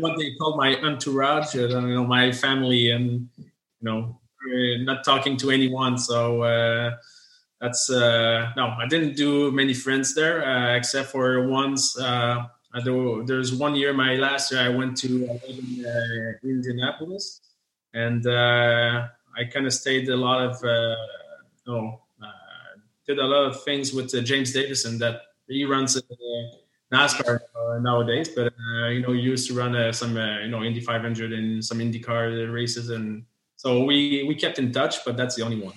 what 0.00 0.18
they 0.18 0.34
call 0.34 0.56
my 0.56 0.76
entourage, 0.82 1.54
you 1.54 1.68
know, 1.68 2.04
my 2.04 2.32
family, 2.32 2.90
and 2.90 3.28
you 3.38 3.82
know, 3.82 4.18
uh, 4.44 4.82
not 4.82 5.04
talking 5.04 5.36
to 5.38 5.50
anyone. 5.50 5.96
So 5.96 6.42
uh, 6.42 6.96
that's 7.60 7.88
uh, 7.88 8.52
no, 8.56 8.74
I 8.78 8.86
didn't 8.88 9.14
do 9.16 9.52
many 9.52 9.74
friends 9.74 10.14
there 10.14 10.44
uh, 10.44 10.74
except 10.74 11.10
for 11.10 11.46
once. 11.46 11.96
Uh, 12.78 12.84
there, 12.84 13.24
there's 13.24 13.54
one 13.54 13.74
year, 13.74 13.92
my 13.92 14.14
last 14.14 14.52
year, 14.52 14.60
I 14.60 14.68
went 14.68 14.96
to 14.98 15.28
uh, 15.28 15.38
in, 15.48 15.84
uh, 15.84 16.46
Indianapolis, 16.48 17.40
and 17.94 18.26
uh, 18.26 19.08
I 19.36 19.44
kind 19.52 19.66
of 19.66 19.72
stayed 19.72 20.08
a 20.08 20.16
lot 20.16 20.40
of, 20.40 20.62
uh, 20.62 21.72
oh, 21.72 22.00
did 23.06 23.18
a 23.18 23.24
lot 23.24 23.44
of 23.46 23.62
things 23.64 23.92
with 23.92 24.12
James 24.24 24.52
Davison 24.52 24.98
that 24.98 25.22
he 25.48 25.64
runs 25.64 26.00
NASCAR 26.92 27.40
nowadays, 27.80 28.28
but 28.28 28.52
you 28.90 29.00
know, 29.00 29.12
he 29.12 29.20
used 29.20 29.48
to 29.48 29.54
run 29.54 29.92
some, 29.94 30.16
you 30.16 30.48
know, 30.48 30.62
Indy 30.62 30.80
500 30.80 31.32
and 31.32 31.64
some 31.64 31.78
IndyCar 31.78 32.52
races, 32.52 32.90
and 32.90 33.24
so 33.56 33.82
we 33.82 34.24
we 34.28 34.34
kept 34.34 34.58
in 34.58 34.72
touch, 34.72 35.04
but 35.06 35.16
that's 35.16 35.36
the 35.36 35.42
only 35.42 35.60
one. 35.60 35.74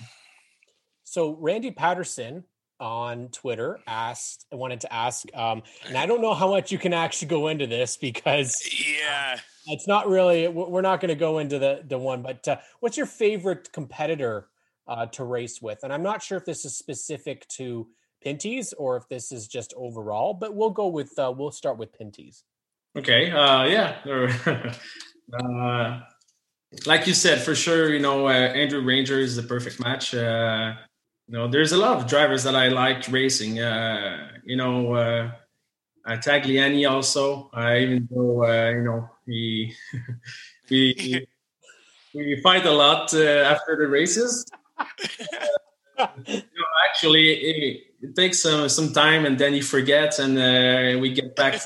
So 1.04 1.36
Randy 1.40 1.70
Patterson 1.70 2.44
on 2.82 3.28
Twitter 3.28 3.78
asked, 3.86 4.44
I 4.52 4.56
wanted 4.56 4.80
to 4.80 4.92
ask, 4.92 5.24
um, 5.34 5.62
and 5.86 5.96
I 5.96 6.04
don't 6.04 6.20
know 6.20 6.34
how 6.34 6.50
much 6.50 6.72
you 6.72 6.78
can 6.78 6.92
actually 6.92 7.28
go 7.28 7.46
into 7.46 7.68
this 7.68 7.96
because 7.96 8.60
yeah, 8.84 9.38
it's 9.66 9.86
not 9.86 10.08
really. 10.08 10.48
We're 10.48 10.82
not 10.82 11.00
going 11.00 11.10
to 11.10 11.14
go 11.14 11.38
into 11.38 11.60
the 11.60 11.82
the 11.86 11.96
one, 11.96 12.22
but 12.22 12.46
uh, 12.48 12.56
what's 12.80 12.96
your 12.96 13.06
favorite 13.06 13.72
competitor 13.72 14.48
uh, 14.88 15.06
to 15.06 15.24
race 15.24 15.62
with? 15.62 15.78
And 15.84 15.92
I'm 15.92 16.02
not 16.02 16.22
sure 16.22 16.36
if 16.36 16.44
this 16.44 16.64
is 16.64 16.76
specific 16.76 17.46
to 17.50 17.86
Pinty's 18.20 18.72
or 18.72 18.96
if 18.96 19.08
this 19.08 19.30
is 19.30 19.46
just 19.46 19.72
overall, 19.76 20.34
but 20.34 20.54
we'll 20.54 20.70
go 20.70 20.88
with 20.88 21.16
uh, 21.18 21.32
we'll 21.34 21.52
start 21.52 21.78
with 21.78 21.92
Pinty's. 21.92 22.42
Okay. 22.98 23.30
Uh, 23.30 23.64
yeah. 23.64 24.74
uh, 25.38 26.00
like 26.86 27.06
you 27.06 27.14
said, 27.14 27.40
for 27.40 27.54
sure, 27.54 27.92
you 27.92 28.00
know, 28.00 28.26
uh, 28.26 28.32
Andrew 28.32 28.82
Ranger 28.82 29.20
is 29.20 29.36
the 29.36 29.42
perfect 29.44 29.78
match. 29.78 30.14
You 31.32 31.38
know, 31.38 31.48
there's 31.48 31.72
a 31.72 31.78
lot 31.78 31.96
of 31.96 32.06
drivers 32.06 32.44
that 32.44 32.54
I 32.54 32.68
like 32.68 33.08
racing. 33.08 33.58
Uh, 33.58 34.32
you 34.44 34.54
know, 34.54 34.92
uh, 34.92 35.30
uh, 36.04 36.16
Tagliani 36.18 36.86
also. 36.86 37.48
Uh, 37.56 37.74
even 37.74 38.06
though 38.10 38.44
uh, 38.44 38.68
you 38.68 38.82
know 38.82 39.08
he 39.24 39.72
we 40.70 41.26
we 42.12 42.38
fight 42.42 42.66
a 42.66 42.70
lot 42.70 43.14
uh, 43.14 43.48
after 43.48 43.76
the 43.76 43.88
races. 43.88 44.44
You 46.26 46.34
know, 46.34 46.72
actually, 46.88 47.30
it, 47.30 47.82
it, 48.00 48.16
takes 48.16 48.42
some 48.42 48.68
some 48.68 48.92
time, 48.92 49.24
and 49.24 49.38
then 49.38 49.52
he 49.52 49.60
forgets, 49.60 50.18
and 50.18 50.36
uh, 50.36 50.98
we 50.98 51.12
get 51.12 51.36
back. 51.36 51.62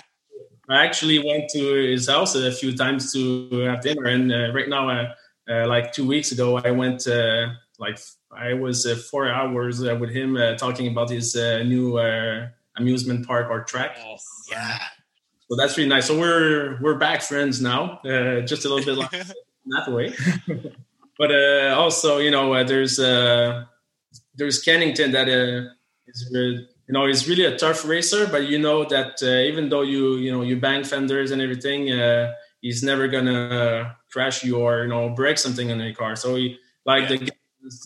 I 0.70 0.86
actually 0.86 1.18
went 1.18 1.50
to 1.50 1.74
his 1.74 2.08
house 2.08 2.34
a 2.34 2.50
few 2.50 2.74
times 2.74 3.12
to 3.12 3.50
have 3.68 3.82
dinner, 3.82 4.04
and 4.04 4.32
uh, 4.32 4.52
right 4.54 4.68
now, 4.68 4.88
uh, 4.88 5.12
uh, 5.50 5.66
like 5.66 5.92
two 5.92 6.06
weeks 6.06 6.32
ago, 6.32 6.56
I 6.56 6.70
went 6.70 7.06
uh, 7.06 7.48
like 7.78 7.98
I 8.30 8.54
was 8.54 8.86
uh, 8.86 8.96
four 8.96 9.28
hours 9.28 9.82
uh, 9.82 9.96
with 9.98 10.10
him 10.10 10.36
uh, 10.36 10.54
talking 10.54 10.88
about 10.88 11.10
his 11.10 11.34
uh, 11.34 11.62
new 11.62 11.98
uh, 11.98 12.48
amusement 12.76 13.26
park 13.26 13.48
or 13.50 13.64
track. 13.64 13.96
Yes. 13.96 14.24
Yeah. 14.50 14.78
So 15.48 15.56
that's 15.56 15.76
really 15.78 15.88
nice. 15.88 16.06
So 16.06 16.18
we're 16.18 16.78
we're 16.82 16.98
back 16.98 17.22
friends 17.22 17.60
now, 17.60 18.00
uh, 18.04 18.42
just 18.42 18.66
a 18.66 18.68
little 18.68 18.84
bit 18.84 18.98
like 18.98 19.10
that 19.66 19.90
way. 19.90 20.12
but 21.18 21.30
also, 21.72 22.18
you 22.18 22.30
know, 22.30 22.62
there's 22.64 22.96
there's 24.34 24.62
Kennington 24.62 25.12
that 25.12 25.28
is 25.28 26.28
you 26.32 26.92
know 26.94 27.06
he's 27.06 27.26
really 27.26 27.46
a 27.46 27.56
tough 27.56 27.86
racer, 27.86 28.26
but 28.26 28.46
you 28.46 28.58
know 28.58 28.84
that 28.84 29.22
even 29.22 29.70
though 29.70 29.82
you 29.82 30.16
you 30.16 30.30
know 30.30 30.42
you 30.42 30.60
bang 30.60 30.84
fenders 30.84 31.30
and 31.30 31.40
everything, 31.40 31.88
he's 32.60 32.82
never 32.82 33.08
gonna 33.08 33.96
crash 34.12 34.44
you 34.44 34.58
or 34.58 34.82
you 34.82 34.88
know 34.88 35.08
break 35.08 35.38
something 35.38 35.70
in 35.70 35.80
your 35.80 35.94
car. 35.94 36.14
So 36.14 36.36
he 36.36 36.58
like 36.84 37.08
yeah. 37.08 37.16
the 37.16 37.32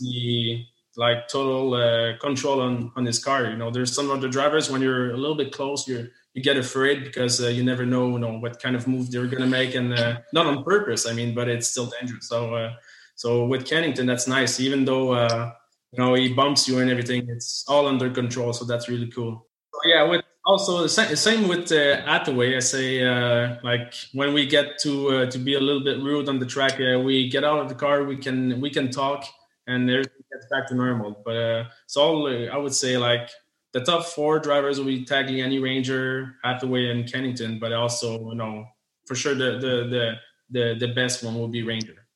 the 0.00 0.64
like 0.96 1.28
total 1.28 1.74
uh, 1.74 2.18
control 2.18 2.60
on 2.60 2.92
on 2.96 3.06
his 3.06 3.18
car. 3.18 3.50
You 3.50 3.56
know, 3.56 3.70
there's 3.70 3.94
some 3.94 4.10
other 4.10 4.28
drivers 4.28 4.70
when 4.70 4.82
you're 4.82 5.12
a 5.12 5.16
little 5.16 5.36
bit 5.36 5.52
close, 5.52 5.88
you 5.88 6.08
you 6.34 6.42
get 6.42 6.56
afraid 6.56 7.04
because 7.04 7.42
uh, 7.42 7.48
you 7.48 7.62
never 7.62 7.84
know, 7.84 8.10
you 8.10 8.18
know, 8.18 8.38
what 8.38 8.60
kind 8.60 8.74
of 8.76 8.86
move 8.88 9.10
they're 9.10 9.26
gonna 9.26 9.46
make, 9.46 9.74
and 9.74 9.92
uh, 9.92 10.18
not 10.32 10.46
on 10.46 10.64
purpose. 10.64 11.06
I 11.06 11.12
mean, 11.12 11.34
but 11.34 11.48
it's 11.48 11.68
still 11.68 11.86
dangerous. 11.86 12.28
So, 12.28 12.54
uh, 12.54 12.72
so 13.16 13.44
with 13.44 13.66
Kennington, 13.66 14.06
that's 14.06 14.26
nice. 14.26 14.60
Even 14.60 14.84
though 14.84 15.12
uh, 15.12 15.52
you 15.92 16.02
know 16.02 16.14
he 16.14 16.32
bumps 16.32 16.68
you 16.68 16.78
and 16.78 16.90
everything, 16.90 17.28
it's 17.28 17.64
all 17.68 17.86
under 17.86 18.10
control. 18.10 18.52
So 18.52 18.64
that's 18.64 18.88
really 18.88 19.08
cool. 19.08 19.46
Yeah, 19.84 20.04
with 20.04 20.24
also 20.46 20.82
the 20.82 20.88
same, 20.88 21.48
with 21.48 21.70
uh, 21.72 22.02
Hathaway. 22.02 22.56
I 22.56 22.60
say 22.60 23.02
uh, 23.02 23.56
like 23.62 23.94
when 24.12 24.32
we 24.32 24.46
get 24.46 24.78
to 24.80 25.08
uh, 25.08 25.30
to 25.30 25.38
be 25.38 25.54
a 25.54 25.60
little 25.60 25.84
bit 25.84 25.98
rude 25.98 26.28
on 26.28 26.38
the 26.38 26.46
track, 26.46 26.80
uh, 26.80 26.98
we 27.00 27.28
get 27.28 27.44
out 27.44 27.60
of 27.60 27.68
the 27.68 27.74
car, 27.74 28.04
we 28.04 28.16
can 28.16 28.60
we 28.60 28.70
can 28.70 28.90
talk 28.90 29.24
and 29.66 29.88
everything 29.90 30.22
gets 30.32 30.46
back 30.50 30.66
to 30.68 30.74
normal. 30.74 31.22
But 31.24 31.36
uh, 31.36 31.64
it's 31.84 31.96
all 31.96 32.26
I 32.28 32.56
would 32.56 32.74
say 32.74 32.96
like 32.96 33.30
the 33.72 33.80
top 33.80 34.04
four 34.04 34.38
drivers 34.38 34.78
will 34.78 34.86
be 34.86 35.04
Tagliani, 35.04 35.62
Ranger, 35.62 36.36
Hathaway, 36.44 36.90
and 36.90 37.10
Kennington. 37.10 37.58
But 37.58 37.72
also, 37.72 38.28
you 38.30 38.34
know, 38.34 38.66
for 39.06 39.14
sure 39.14 39.34
the 39.34 39.58
the 39.58 39.88
the 39.88 40.12
the, 40.50 40.86
the 40.86 40.92
best 40.94 41.24
one 41.24 41.34
will 41.34 41.48
be 41.48 41.62
Ranger. 41.62 42.06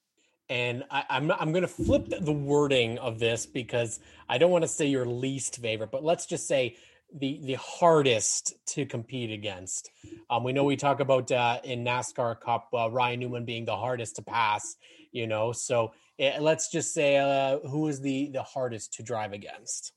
and 0.51 0.85
I, 0.91 1.05
am 1.09 1.31
I'm, 1.31 1.39
I'm 1.41 1.53
going 1.53 1.63
to 1.63 1.69
flip 1.69 2.13
the 2.21 2.33
wording 2.33 2.99
of 2.99 3.19
this 3.19 3.47
because 3.47 4.01
I 4.29 4.39
don't 4.39 4.51
want 4.51 4.63
to 4.63 4.69
say 4.69 4.87
your 4.87 5.07
least 5.07 5.57
favorite, 5.57 5.91
but 5.91 6.05
let's 6.05 6.27
just 6.27 6.47
say 6.47 6.77
the 7.15 7.41
the 7.45 7.55
hardest 7.55 8.55
to 8.67 8.85
compete 8.85 9.31
against. 9.31 9.91
Um, 10.29 10.45
we 10.45 10.53
know 10.53 10.65
we 10.65 10.77
talk 10.77 11.01
about 11.01 11.31
uh, 11.33 11.61
in 11.65 11.85
NASCAR 11.85 12.41
Cup 12.41 12.69
uh, 12.75 12.91
Ryan 12.91 13.21
Newman 13.21 13.45
being 13.45 13.65
the 13.65 13.77
hardest 13.77 14.17
to 14.17 14.23
pass. 14.23 14.77
You 15.13 15.27
know, 15.27 15.53
so 15.53 15.93
let's 16.19 16.71
just 16.71 16.93
say 16.95 17.17
uh, 17.17 17.59
who 17.69 17.89
is 17.89 18.01
the 18.01 18.31
the 18.33 18.43
hardest 18.43 18.95
to 18.95 19.03
drive 19.03 19.33
against. 19.33 19.93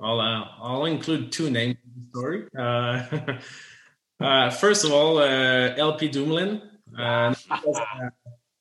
I'll 0.00 0.20
uh, 0.20 0.44
I'll 0.60 0.84
include 0.84 1.32
two 1.32 1.50
names 1.50 1.76
in 1.84 2.02
the 2.02 2.08
story. 2.10 2.48
Uh, 2.56 3.36
uh, 4.24 4.50
first 4.50 4.84
of 4.84 4.92
all, 4.92 5.20
LP 5.20 6.08
Dumoulin. 6.08 6.62
Because, 6.90 7.80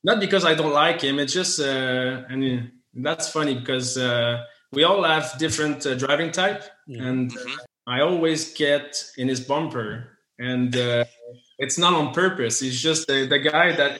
not 0.04 0.20
because 0.20 0.46
I 0.46 0.54
don't 0.54 0.74
like 0.74 1.02
him. 1.02 1.18
It's 1.18 1.34
just 1.34 1.60
I 1.60 2.36
mean 2.36 2.72
that's 2.94 3.30
funny 3.30 3.56
because 3.56 3.98
we 4.72 4.84
all 4.84 5.04
have 5.04 5.34
different 5.40 5.82
driving 5.98 6.32
type, 6.32 6.64
yeah. 6.88 7.04
and 7.04 7.32
mm-hmm. 7.32 7.56
I 7.88 8.02
always 8.02 8.54
get 8.54 9.04
in 9.18 9.28
his 9.30 9.40
bumper, 9.40 10.20
and 10.40 10.76
uh, 10.76 11.06
it's 11.60 11.78
not 11.78 11.94
on 11.94 12.14
purpose. 12.14 12.60
He's 12.60 12.82
just 12.82 13.08
the, 13.08 13.26
the 13.26 13.40
guy 13.40 13.76
that 13.76 14.00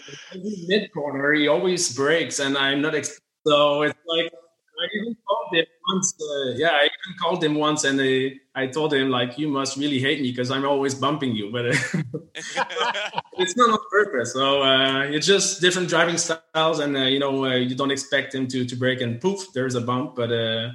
mid 0.68 0.92
corner 0.94 1.34
he 1.34 1.48
always 1.48 1.94
breaks, 1.94 2.40
and 2.40 2.58
I'm 2.58 2.82
not. 2.82 2.96
Ex- 2.96 3.20
so 3.46 3.84
it's 3.84 3.98
like 4.06 4.32
I 4.80 4.86
even 5.00 5.16
called 5.28 5.56
him 5.56 5.66
once. 5.90 6.14
Uh, 6.22 6.52
yeah, 6.56 6.70
I 6.70 6.84
even 6.86 7.18
called 7.20 7.44
him 7.44 7.56
once, 7.56 7.84
and 7.84 8.00
I, 8.00 8.34
I 8.56 8.68
told 8.68 8.94
him 8.94 9.10
like, 9.10 9.38
"You 9.38 9.48
must 9.48 9.78
really 9.78 10.00
hate 10.00 10.22
me 10.22 10.32
because 10.32 10.52
I'm 10.52 10.66
always 10.66 10.94
bumping 10.94 11.36
you." 11.36 11.52
But 11.52 11.68
uh, 11.68 12.02
it's 13.38 13.58
not 13.58 13.72
on 13.72 13.80
purpose. 13.90 14.34
So 14.34 14.62
uh, 14.62 15.04
it's 15.06 15.26
just 15.26 15.62
different 15.62 15.90
driving 15.90 16.18
styles, 16.18 16.80
and 16.80 16.96
uh, 16.96 17.02
you 17.02 17.20
know, 17.20 17.46
uh, 17.46 17.56
you 17.56 17.76
don't 17.76 17.92
expect 17.92 18.36
him 18.36 18.48
to 18.50 18.66
to 18.66 18.76
break, 18.76 19.02
and 19.02 19.20
poof, 19.20 19.52
there's 19.54 19.76
a 19.76 19.82
bump. 19.82 20.16
But 20.16 20.32
uh, 20.32 20.70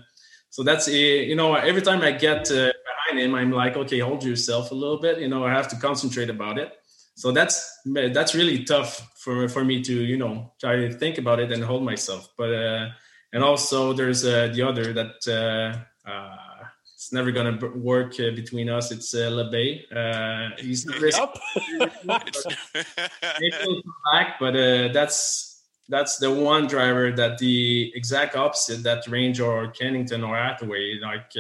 so 0.53 0.63
that's 0.63 0.87
you 0.87 1.35
know, 1.35 1.55
every 1.55 1.81
time 1.81 2.03
I 2.03 2.13
get 2.13 2.45
behind 2.45 3.19
him, 3.19 3.35
I'm 3.35 3.51
like, 3.51 3.75
okay, 3.75 4.01
hold 4.01 4.23
yourself 4.23 4.71
a 4.71 4.75
little 4.75 5.01
bit. 5.01 5.19
You 5.19 5.29
know, 5.29 5.47
I 5.47 5.51
have 5.51 5.67
to 5.69 5.77
concentrate 5.77 6.29
about 6.29 6.59
it. 6.59 6.71
So 7.15 7.33
that's 7.33 7.81
that's 7.87 8.35
really 8.35 8.63
tough 8.65 9.11
for 9.17 9.49
for 9.49 9.65
me 9.65 9.83
to 9.83 9.95
you 9.95 10.19
know 10.19 10.53
try 10.61 10.77
to 10.77 10.93
think 10.93 11.17
about 11.17 11.41
it 11.41 11.51
and 11.53 11.65
hold 11.65 11.85
myself. 11.85 12.29
But 12.37 12.53
uh, 12.53 12.89
and 13.33 13.43
also 13.43 13.95
there's 13.95 14.27
uh, 14.27 14.53
the 14.53 14.61
other 14.61 14.93
that 14.93 15.17
uh, 15.27 16.11
uh 16.11 16.37
it's 16.95 17.15
never 17.15 17.33
gonna 17.33 17.59
work 17.75 18.13
uh, 18.21 18.31
between 18.35 18.69
us. 18.69 18.93
It's 18.93 19.15
uh, 19.15 19.31
Labbé. 19.31 19.85
Uh, 19.91 20.55
he's 20.59 20.87
yep. 20.87 21.35
maybe 23.41 23.57
he'll 23.63 23.83
come 23.83 23.95
back, 24.13 24.39
but 24.39 24.55
uh, 24.55 24.93
that's 24.93 25.52
that's 25.89 26.17
the 26.19 26.31
one 26.31 26.67
driver 26.67 27.13
that 27.13 27.39
the 27.39 27.93
exact 27.95 28.37
opposite 28.37 28.83
that 28.83 29.07
Ranger 29.09 29.45
or 29.45 29.71
Kennington 29.71 30.23
or 30.23 30.37
Hathaway 30.37 30.99
like 31.01 31.33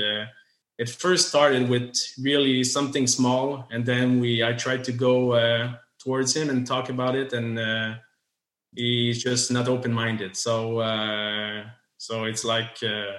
it 0.78 0.88
first 0.88 1.28
started 1.28 1.68
with 1.68 1.94
really 2.20 2.64
something 2.64 3.06
small 3.06 3.66
and 3.70 3.86
then 3.86 4.20
we 4.20 4.42
i 4.42 4.52
tried 4.52 4.82
to 4.84 4.92
go 4.92 5.32
uh, 5.32 5.72
towards 6.02 6.34
him 6.34 6.50
and 6.50 6.66
talk 6.66 6.88
about 6.88 7.14
it 7.14 7.32
and 7.32 7.58
uh, 7.58 7.94
he's 8.74 9.22
just 9.22 9.50
not 9.50 9.68
open-minded. 9.68 10.36
So 10.36 10.78
uh, 10.80 11.64
so 11.98 12.24
it's 12.24 12.44
like 12.44 12.82
uh, 12.82 13.12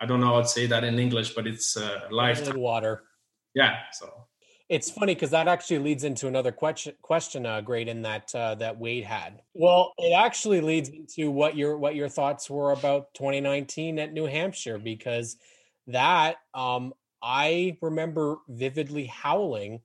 i 0.00 0.04
don't 0.06 0.20
know 0.20 0.34
how 0.34 0.42
to 0.42 0.48
say 0.48 0.66
that 0.66 0.84
in 0.84 0.98
english 0.98 1.34
but 1.34 1.46
it's 1.46 1.76
uh, 1.76 2.00
life 2.10 2.54
water. 2.54 3.02
Yeah 3.54 3.74
so 3.92 4.06
it's 4.68 4.90
funny 4.90 5.14
because 5.14 5.30
that 5.30 5.46
actually 5.46 5.78
leads 5.78 6.04
into 6.04 6.26
another 6.26 6.50
question 6.50 6.94
question 7.02 7.46
uh, 7.46 7.62
in 7.68 8.02
that 8.02 8.34
uh, 8.34 8.54
that 8.56 8.78
Wade 8.78 9.04
had. 9.04 9.42
Well, 9.54 9.92
it 9.98 10.12
actually 10.12 10.60
leads 10.60 10.88
into 10.88 11.30
what 11.30 11.56
your 11.56 11.78
what 11.78 11.94
your 11.94 12.08
thoughts 12.08 12.50
were 12.50 12.72
about 12.72 13.14
2019 13.14 13.98
at 13.98 14.12
New 14.12 14.26
Hampshire 14.26 14.78
because 14.78 15.36
that 15.86 16.36
um, 16.54 16.92
I 17.22 17.76
remember 17.80 18.38
vividly 18.48 19.06
howling 19.06 19.80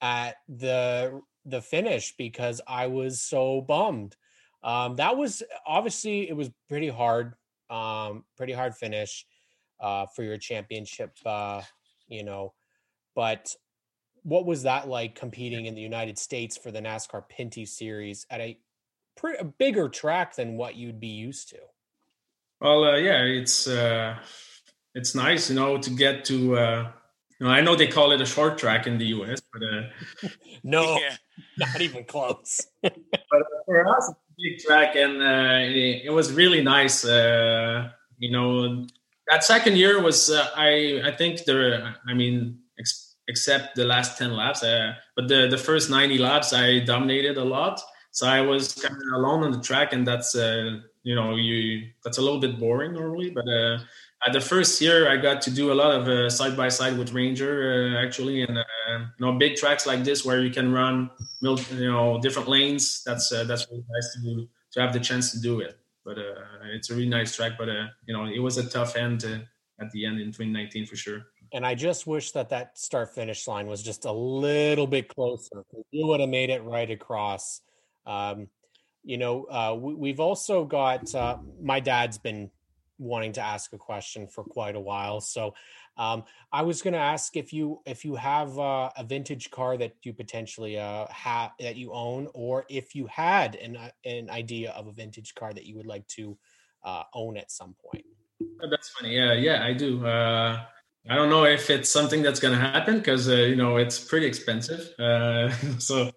at 0.00 0.36
the 0.48 1.20
the 1.44 1.60
finish 1.60 2.14
because 2.16 2.60
I 2.66 2.86
was 2.86 3.20
so 3.20 3.60
bummed. 3.60 4.16
Um, 4.62 4.96
that 4.96 5.16
was 5.16 5.42
obviously 5.66 6.28
it 6.28 6.36
was 6.36 6.50
pretty 6.68 6.88
hard, 6.88 7.34
um, 7.68 8.24
pretty 8.36 8.52
hard 8.52 8.74
finish 8.74 9.26
uh, 9.80 10.06
for 10.14 10.22
your 10.22 10.38
championship, 10.38 11.16
uh, 11.26 11.62
you 12.08 12.24
know. 12.24 12.54
But 13.14 13.54
what 14.22 14.46
was 14.46 14.62
that 14.62 14.88
like 14.88 15.14
competing 15.14 15.66
in 15.66 15.74
the 15.74 15.80
United 15.80 16.18
States 16.18 16.56
for 16.56 16.70
the 16.70 16.80
NASCAR 16.80 17.24
Pinty 17.28 17.66
Series 17.66 18.26
at 18.30 18.40
a, 18.40 18.58
pretty, 19.16 19.38
a 19.38 19.44
bigger 19.44 19.88
track 19.88 20.36
than 20.36 20.56
what 20.56 20.76
you'd 20.76 21.00
be 21.00 21.08
used 21.08 21.48
to? 21.50 21.58
Well, 22.60 22.84
uh, 22.84 22.96
yeah, 22.96 23.22
it's 23.22 23.66
uh, 23.66 24.16
it's 24.94 25.14
nice, 25.14 25.50
you 25.50 25.56
know, 25.56 25.78
to 25.78 25.90
get 25.90 26.24
to. 26.26 26.56
Uh, 26.56 26.92
you 27.40 27.46
know, 27.46 27.52
I 27.52 27.60
know 27.60 27.74
they 27.74 27.88
call 27.88 28.12
it 28.12 28.20
a 28.20 28.26
short 28.26 28.56
track 28.56 28.86
in 28.86 28.98
the 28.98 29.06
U.S., 29.06 29.42
but 29.52 29.62
uh, 29.62 30.28
no, 30.62 30.96
yeah. 30.96 31.16
not 31.58 31.80
even 31.80 32.04
close. 32.04 32.68
but 32.82 32.92
for 33.66 33.88
us, 33.88 34.08
it's 34.08 34.10
a 34.10 34.34
big 34.38 34.58
track, 34.60 34.94
and 34.94 35.20
uh, 35.20 35.58
it, 35.60 36.02
it, 36.04 36.12
was 36.12 36.32
really 36.32 36.62
nice. 36.62 37.04
Uh, 37.04 37.88
you 38.18 38.30
know, 38.30 38.86
that 39.26 39.42
second 39.42 39.76
year 39.76 40.00
was 40.00 40.30
uh, 40.30 40.48
I 40.54 41.02
I 41.04 41.10
think 41.10 41.44
there. 41.44 41.96
I 42.06 42.14
mean, 42.14 42.60
ex- 42.78 43.11
except 43.32 43.74
the 43.76 43.86
last 43.94 44.18
ten 44.18 44.32
laps, 44.42 44.62
uh, 44.62 44.92
but 45.16 45.24
the 45.28 45.40
the 45.54 45.62
first 45.68 45.86
ninety 45.98 46.18
laps, 46.28 46.52
I 46.52 46.66
dominated 46.94 47.36
a 47.38 47.44
lot. 47.56 47.76
So 48.10 48.26
I 48.26 48.40
was 48.42 48.74
kind 48.74 48.94
of 48.94 49.10
alone 49.20 49.40
on 49.46 49.52
the 49.56 49.60
track, 49.70 49.92
and 49.94 50.06
that's 50.06 50.30
uh, 50.34 50.80
you 51.02 51.14
know 51.18 51.28
you 51.36 51.88
that's 52.04 52.18
a 52.18 52.22
little 52.26 52.42
bit 52.46 52.58
boring 52.60 52.92
normally, 52.92 53.30
but 53.30 53.48
uh, 53.48 53.78
the 54.32 54.40
first 54.52 54.80
year 54.80 54.98
I 55.08 55.16
got 55.16 55.40
to 55.46 55.50
do 55.50 55.72
a 55.72 55.76
lot 55.82 55.92
of 55.98 56.32
side 56.38 56.56
by 56.56 56.68
side 56.68 56.96
with 56.98 57.12
Ranger 57.12 57.54
uh, 57.72 58.04
actually, 58.04 58.42
and 58.42 58.58
uh, 58.58 58.64
you 59.18 59.22
know 59.24 59.32
big 59.44 59.56
tracks 59.56 59.86
like 59.86 60.04
this 60.04 60.24
where 60.26 60.40
you 60.46 60.50
can 60.50 60.72
run 60.72 61.10
you 61.40 61.56
know 61.94 62.20
different 62.20 62.48
lanes. 62.48 63.02
That's 63.06 63.32
uh, 63.32 63.44
that's 63.44 63.66
really 63.70 63.84
nice 63.96 64.08
to 64.14 64.18
do 64.28 64.48
to 64.72 64.80
have 64.82 64.92
the 64.92 65.00
chance 65.00 65.32
to 65.32 65.40
do 65.40 65.60
it. 65.60 65.74
But 66.04 66.18
it's 66.76 66.90
a 66.90 66.94
really 66.94 67.08
nice 67.18 67.34
track. 67.36 67.52
But 67.58 67.68
you 68.06 68.14
know 68.14 68.24
it 68.26 68.42
was 68.46 68.58
a 68.58 68.68
tough 68.68 68.96
end 68.96 69.24
at 69.80 69.90
the 69.92 70.04
end 70.06 70.20
in 70.20 70.28
2019 70.28 70.86
for 70.86 70.96
sure. 70.96 71.31
And 71.52 71.66
I 71.66 71.74
just 71.74 72.06
wish 72.06 72.32
that 72.32 72.50
that 72.50 72.78
start 72.78 73.14
finish 73.14 73.46
line 73.46 73.66
was 73.66 73.82
just 73.82 74.04
a 74.04 74.12
little 74.12 74.86
bit 74.86 75.08
closer. 75.08 75.64
You 75.90 76.06
would 76.06 76.20
have 76.20 76.28
made 76.28 76.50
it 76.50 76.62
right 76.64 76.90
across. 76.90 77.60
Um, 78.06 78.48
you 79.04 79.18
know, 79.18 79.76
we, 79.80 80.10
have 80.10 80.20
also 80.20 80.64
got 80.64 81.12
my 81.60 81.80
dad's 81.80 82.18
been 82.18 82.50
wanting 82.98 83.32
to 83.32 83.40
ask 83.40 83.72
a 83.72 83.78
question 83.78 84.26
for 84.26 84.44
quite 84.44 84.76
a 84.76 84.80
while. 84.80 85.20
So 85.20 85.54
um, 85.96 86.24
I 86.52 86.62
was 86.62 86.80
going 86.80 86.94
to 86.94 87.00
ask 87.00 87.36
if 87.36 87.52
you 87.52 87.80
if 87.84 88.04
you 88.04 88.14
have 88.16 88.58
uh, 88.58 88.90
a 88.96 89.04
vintage 89.04 89.50
car 89.50 89.76
that 89.76 89.94
you 90.02 90.12
potentially 90.14 90.78
uh, 90.78 91.06
have 91.10 91.50
that 91.60 91.76
you 91.76 91.92
own, 91.92 92.28
or 92.32 92.64
if 92.70 92.94
you 92.94 93.06
had 93.06 93.56
an 93.56 93.76
uh, 93.76 93.90
an 94.04 94.30
idea 94.30 94.70
of 94.70 94.86
a 94.86 94.92
vintage 94.92 95.34
car 95.34 95.52
that 95.52 95.66
you 95.66 95.76
would 95.76 95.86
like 95.86 96.06
to 96.08 96.38
uh, 96.84 97.02
own 97.12 97.36
at 97.36 97.50
some 97.50 97.74
point. 97.84 98.04
Oh, 98.62 98.70
that's 98.70 98.88
funny. 98.88 99.14
Yeah, 99.14 99.34
yeah, 99.34 99.64
I 99.64 99.72
do. 99.74 100.06
Uh, 101.08 101.12
I 101.12 101.16
don't 101.16 101.30
know 101.30 101.44
if 101.44 101.70
it's 101.70 101.90
something 101.90 102.22
that's 102.22 102.40
going 102.40 102.54
to 102.54 102.60
happen 102.60 102.98
because 102.98 103.28
uh, 103.28 103.34
you 103.34 103.56
know 103.56 103.76
it's 103.76 103.98
pretty 103.98 104.26
expensive. 104.26 104.94
so 105.78 106.10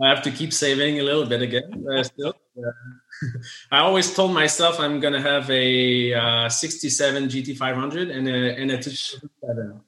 I 0.00 0.08
have 0.08 0.22
to 0.22 0.30
keep 0.30 0.52
saving 0.52 1.00
a 1.00 1.02
little 1.02 1.26
bit 1.26 1.42
again. 1.42 1.84
still, 2.02 2.34
I 3.70 3.78
always 3.78 4.12
told 4.14 4.32
myself 4.32 4.80
I'm 4.80 5.00
gonna 5.00 5.20
have 5.20 5.48
a 5.50 6.14
uh, 6.14 6.48
67 6.48 7.28
GT500 7.28 8.14
and 8.14 8.28
a 8.28 8.56
and 8.56 8.70
a 8.70 8.82
2007, 8.82 9.80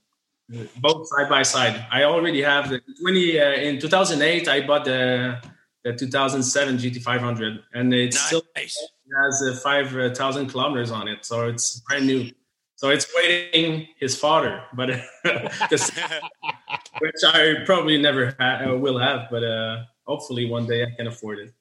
both 0.80 1.08
side 1.08 1.28
by 1.28 1.42
side. 1.42 1.86
I 1.90 2.04
already 2.04 2.42
have 2.42 2.70
the 2.70 2.80
20 3.00 3.40
uh, 3.40 3.52
in 3.52 3.80
2008. 3.80 4.48
I 4.48 4.66
bought 4.66 4.84
the 4.84 5.40
the 5.84 5.92
2007 5.92 6.78
GT500, 6.78 7.60
and 7.74 7.92
it 7.92 8.14
nice. 8.14 8.26
still 8.26 8.42
has 8.56 9.42
uh, 9.42 9.54
5,000 9.62 10.48
kilometers 10.48 10.90
on 10.90 11.08
it, 11.08 11.24
so 11.24 11.48
it's 11.48 11.80
brand 11.80 12.06
new. 12.06 12.30
So 12.76 12.90
it's 12.90 13.06
waiting 13.14 13.88
his 13.98 14.16
father, 14.16 14.62
but 14.74 14.90
which 16.98 17.14
I 17.24 17.54
probably 17.64 18.00
never 18.00 18.34
ha- 18.38 18.64
uh, 18.66 18.76
will 18.76 18.98
have, 18.98 19.28
but 19.30 19.44
uh, 19.44 19.84
hopefully 20.06 20.48
one 20.50 20.66
day 20.66 20.82
I 20.82 20.90
can 20.96 21.06
afford 21.06 21.38
it. 21.38 21.52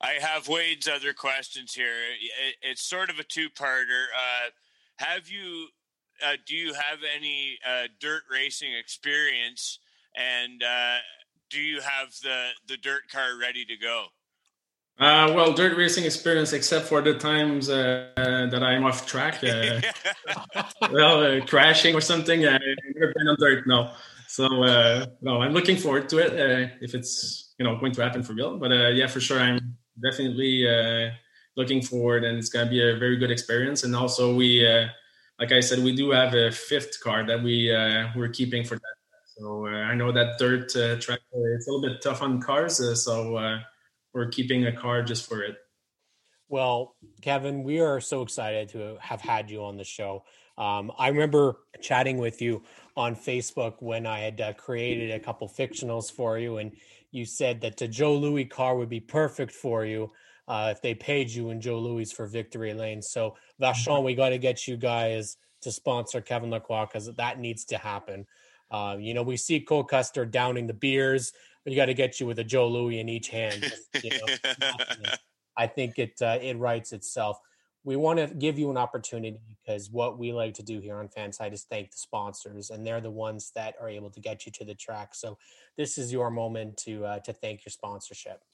I 0.00 0.14
have 0.20 0.48
Wade's 0.48 0.88
other 0.88 1.12
questions 1.12 1.72
here. 1.72 1.88
It, 2.20 2.56
it's 2.62 2.82
sort 2.82 3.08
of 3.08 3.18
a 3.18 3.24
two-parter. 3.24 4.04
Uh, 4.14 4.50
have 4.96 5.28
you? 5.28 5.68
Uh, 6.24 6.36
do 6.46 6.54
you 6.54 6.72
have 6.72 6.98
any 7.14 7.58
uh, 7.66 7.88
dirt 8.00 8.22
racing 8.30 8.72
experience? 8.72 9.78
And 10.14 10.62
uh, 10.62 10.96
do 11.50 11.60
you 11.60 11.80
have 11.80 12.08
the 12.22 12.50
the 12.66 12.76
dirt 12.76 13.08
car 13.10 13.38
ready 13.40 13.64
to 13.64 13.76
go? 13.76 14.06
Uh, 14.98 15.30
well, 15.34 15.52
dirt 15.52 15.76
racing 15.76 16.04
experience, 16.04 16.52
except 16.52 16.86
for 16.86 17.02
the 17.02 17.14
times 17.14 17.68
uh, 17.68 18.08
that 18.16 18.62
I'm 18.62 18.84
off 18.84 19.06
track, 19.06 19.44
uh, 19.44 19.80
well, 20.90 21.22
uh, 21.22 21.44
crashing 21.44 21.94
or 21.94 22.00
something. 22.00 22.46
I've 22.46 22.60
never 22.94 23.12
been 23.14 23.28
on 23.28 23.36
dirt, 23.38 23.66
no. 23.66 23.90
So, 24.26 24.46
uh, 24.64 25.06
no, 25.20 25.42
I'm 25.42 25.52
looking 25.52 25.76
forward 25.76 26.08
to 26.10 26.18
it 26.18 26.32
uh, 26.32 26.72
if 26.80 26.94
it's 26.94 27.54
you 27.58 27.64
know 27.64 27.78
going 27.78 27.92
to 27.92 28.02
happen 28.02 28.22
for 28.22 28.32
real. 28.32 28.58
But 28.58 28.70
yeah, 28.94 29.06
for 29.06 29.20
sure, 29.20 29.38
I'm 29.38 29.76
definitely 30.02 30.66
looking 31.56 31.82
forward, 31.82 32.24
and 32.24 32.38
it's 32.38 32.48
going 32.48 32.66
to 32.66 32.70
be 32.70 32.80
a 32.80 32.96
very 32.96 33.16
good 33.16 33.30
experience. 33.30 33.82
And 33.82 33.96
also, 33.96 34.34
we, 34.34 34.66
uh, 34.66 34.86
like 35.38 35.52
I 35.52 35.60
said, 35.60 35.80
we 35.80 35.96
do 35.96 36.10
have 36.10 36.34
a 36.34 36.50
fifth 36.50 37.00
car 37.02 37.26
that 37.26 37.42
we 37.42 37.74
uh, 37.74 38.08
we're 38.14 38.28
keeping 38.28 38.64
for 38.64 38.76
that. 38.76 38.96
So 39.38 39.66
uh, 39.66 39.70
I 39.70 39.94
know 39.94 40.12
that 40.12 40.38
dirt 40.38 40.74
uh, 40.76 40.96
track 40.98 41.20
it's 41.32 41.68
a 41.68 41.70
little 41.70 41.86
bit 41.86 42.00
tough 42.00 42.22
on 42.22 42.40
cars, 42.40 42.80
uh, 42.80 42.94
so 42.94 43.36
we're 44.16 44.26
keeping 44.26 44.64
a 44.66 44.72
car 44.72 45.02
just 45.02 45.28
for 45.28 45.42
it. 45.42 45.56
Well, 46.48 46.96
Kevin, 47.20 47.62
we 47.64 47.80
are 47.80 48.00
so 48.00 48.22
excited 48.22 48.70
to 48.70 48.96
have 48.98 49.20
had 49.20 49.50
you 49.50 49.62
on 49.62 49.76
the 49.76 49.84
show. 49.84 50.24
Um, 50.56 50.90
I 50.98 51.08
remember 51.08 51.58
chatting 51.82 52.16
with 52.16 52.40
you 52.40 52.62
on 52.96 53.14
Facebook 53.14 53.74
when 53.80 54.06
I 54.06 54.20
had 54.20 54.40
uh, 54.40 54.52
created 54.54 55.10
a 55.10 55.20
couple 55.20 55.48
fictionals 55.48 56.10
for 56.10 56.38
you, 56.38 56.56
and 56.56 56.72
you 57.10 57.26
said 57.26 57.60
that 57.60 57.76
the 57.76 57.88
Joe 57.88 58.16
Louis 58.16 58.46
car 58.46 58.74
would 58.76 58.88
be 58.88 59.00
perfect 59.00 59.52
for 59.52 59.84
you 59.84 60.10
uh, 60.48 60.72
if 60.74 60.80
they 60.80 60.94
paid 60.94 61.28
you 61.28 61.50
in 61.50 61.60
Joe 61.60 61.78
Louis 61.78 62.10
for 62.10 62.26
Victory 62.26 62.72
Lane. 62.72 63.02
So, 63.02 63.36
Vachon, 63.60 64.02
we 64.02 64.14
got 64.14 64.30
to 64.30 64.38
get 64.38 64.66
you 64.66 64.78
guys 64.78 65.36
to 65.60 65.70
sponsor 65.70 66.22
Kevin 66.22 66.50
Lacroix 66.50 66.86
because 66.86 67.12
that 67.16 67.38
needs 67.38 67.66
to 67.66 67.76
happen. 67.76 68.24
Uh, 68.70 68.96
you 68.98 69.12
know, 69.12 69.22
we 69.22 69.36
see 69.36 69.60
Cole 69.60 69.84
Custer 69.84 70.24
downing 70.24 70.68
the 70.68 70.74
beers, 70.74 71.32
but 71.66 71.72
you 71.72 71.76
got 71.76 71.86
to 71.86 71.94
get 71.94 72.20
you 72.20 72.26
with 72.26 72.38
a 72.38 72.44
Joe 72.44 72.68
Louis 72.68 73.00
in 73.00 73.08
each 73.08 73.28
hand. 73.28 73.72
You 74.00 74.10
know, 74.10 74.54
I 75.58 75.66
think 75.66 75.98
it 75.98 76.12
uh, 76.22 76.38
it 76.40 76.56
writes 76.58 76.92
itself. 76.92 77.40
We 77.82 77.96
want 77.96 78.20
to 78.20 78.32
give 78.32 78.56
you 78.56 78.70
an 78.70 78.76
opportunity 78.76 79.40
because 79.64 79.90
what 79.90 80.16
we 80.16 80.32
like 80.32 80.54
to 80.54 80.62
do 80.62 80.78
here 80.78 80.96
on 80.98 81.08
Fanside 81.08 81.52
is 81.52 81.64
thank 81.64 81.90
the 81.90 81.98
sponsors, 81.98 82.70
and 82.70 82.86
they're 82.86 83.00
the 83.00 83.10
ones 83.10 83.50
that 83.56 83.74
are 83.80 83.88
able 83.88 84.10
to 84.10 84.20
get 84.20 84.46
you 84.46 84.52
to 84.52 84.64
the 84.64 84.76
track. 84.76 85.12
So 85.16 85.38
this 85.76 85.98
is 85.98 86.12
your 86.12 86.30
moment 86.30 86.76
to 86.84 87.04
uh, 87.04 87.18
to 87.20 87.32
thank 87.32 87.64
your 87.66 87.72
sponsorship. 87.72 88.44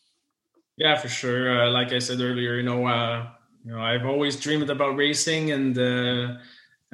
Yeah, 0.79 0.97
for 0.97 1.09
sure. 1.09 1.67
Uh, 1.67 1.71
like 1.71 1.93
I 1.93 1.99
said 1.99 2.19
earlier, 2.19 2.55
you 2.55 2.63
know, 2.63 2.87
uh, 2.87 3.27
you 3.63 3.73
know, 3.73 3.83
I've 3.83 4.07
always 4.07 4.41
dreamed 4.41 4.71
about 4.71 4.97
racing 4.97 5.51
and 5.51 5.77
uh, 5.79 6.37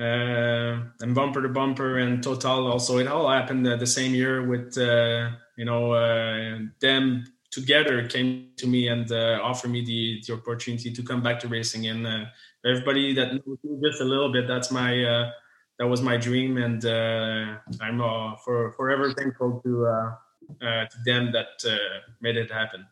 uh, 0.03 0.81
and 1.01 1.15
bumper 1.15 1.43
to 1.43 1.49
bumper 1.49 1.99
and 1.99 2.25
Total. 2.25 2.73
Also, 2.73 2.99
it 2.99 3.07
all 3.07 3.31
happened 3.31 3.65
the 3.65 3.87
same 3.87 4.15
year 4.15 4.45
with 4.45 4.77
uh, 4.77 5.31
you 5.59 5.65
know 5.65 5.93
uh, 5.93 6.59
them 6.81 7.25
together 7.51 8.07
came 8.07 8.51
to 8.57 8.67
me 8.67 8.89
and 8.89 9.11
uh, 9.11 9.41
offered 9.43 9.71
me 9.71 9.85
the, 9.85 10.23
the 10.27 10.35
opportunity 10.35 10.93
to 10.93 11.03
come 11.03 11.23
back 11.23 11.41
to 11.41 11.49
racing. 11.49 11.87
And 11.87 12.07
uh, 12.07 12.25
everybody 12.65 13.15
that 13.15 13.33
knows 13.33 13.59
me 13.65 13.81
just 13.83 14.01
a 14.01 14.05
little 14.05 14.31
bit, 14.31 14.47
that's 14.47 14.71
my 14.71 15.05
uh, 15.05 15.31
that 15.79 15.87
was 15.87 16.03
my 16.03 16.17
dream, 16.17 16.57
and 16.57 16.85
uh, 16.85 17.57
I'm 17.81 18.01
uh, 18.01 18.37
for 18.45 18.73
forever 18.73 19.13
thankful 19.13 19.61
to 19.65 19.87
uh, 19.87 20.11
to 20.61 20.97
them 21.05 21.33
that 21.33 21.63
made 22.21 22.37
it 22.37 22.51
happen. 22.51 22.87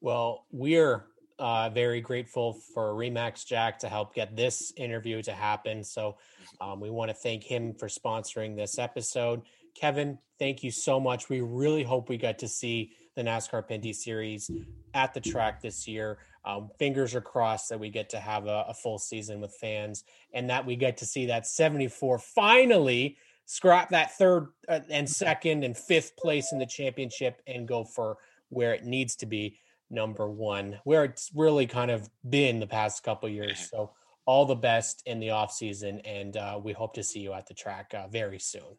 Well, 0.00 0.46
we're 0.50 1.04
very 1.38 2.00
grateful 2.00 2.54
for 2.74 2.94
Remax 2.94 3.46
Jack 3.46 3.78
to 3.80 3.88
help 3.88 4.14
get 4.14 4.36
this 4.36 4.72
interview 4.76 5.22
to 5.22 5.32
happen. 5.32 5.84
So 5.84 6.16
um, 6.60 6.80
we 6.80 6.90
want 6.90 7.10
to 7.10 7.14
thank 7.14 7.44
him 7.44 7.74
for 7.74 7.88
sponsoring 7.88 8.56
this 8.56 8.78
episode. 8.78 9.42
Kevin, 9.74 10.18
thank 10.38 10.62
you 10.62 10.70
so 10.70 10.98
much. 11.00 11.28
We 11.28 11.40
really 11.40 11.82
hope 11.82 12.08
we 12.08 12.16
get 12.16 12.38
to 12.40 12.48
see 12.48 12.92
the 13.16 13.22
NASCAR 13.22 13.66
Pinty's 13.68 14.02
Series 14.02 14.50
at 14.92 15.14
the 15.14 15.20
track 15.20 15.60
this 15.60 15.86
year. 15.86 16.18
Um, 16.44 16.70
fingers 16.78 17.14
are 17.14 17.20
crossed 17.20 17.70
that 17.70 17.80
we 17.80 17.88
get 17.88 18.10
to 18.10 18.20
have 18.20 18.46
a, 18.46 18.66
a, 18.68 18.74
full 18.74 18.98
season 18.98 19.40
with 19.40 19.54
fans 19.54 20.04
and 20.34 20.50
that 20.50 20.66
we 20.66 20.76
get 20.76 20.98
to 20.98 21.06
see 21.06 21.26
that 21.26 21.46
74 21.46 22.18
finally 22.18 23.16
scrap 23.46 23.88
that 23.90 24.16
third 24.18 24.48
uh, 24.68 24.80
and 24.90 25.08
second 25.08 25.64
and 25.64 25.76
fifth 25.76 26.16
place 26.18 26.52
in 26.52 26.58
the 26.58 26.66
championship 26.66 27.40
and 27.46 27.66
go 27.66 27.82
for 27.82 28.18
where 28.50 28.74
it 28.74 28.84
needs 28.84 29.16
to 29.16 29.26
be 29.26 29.58
number 29.90 30.28
one 30.28 30.78
where 30.84 31.04
it's 31.04 31.30
really 31.34 31.66
kind 31.66 31.90
of 31.90 32.10
been 32.28 32.60
the 32.60 32.66
past 32.66 33.02
couple 33.02 33.28
years 33.28 33.70
so 33.70 33.92
all 34.26 34.44
the 34.44 34.54
best 34.54 35.02
in 35.06 35.20
the 35.20 35.30
off 35.30 35.52
season 35.52 36.00
and 36.00 36.36
uh, 36.36 36.58
we 36.62 36.72
hope 36.72 36.94
to 36.94 37.02
see 37.02 37.20
you 37.20 37.32
at 37.32 37.46
the 37.46 37.54
track 37.54 37.92
uh, 37.94 38.06
very 38.08 38.38
soon 38.38 38.76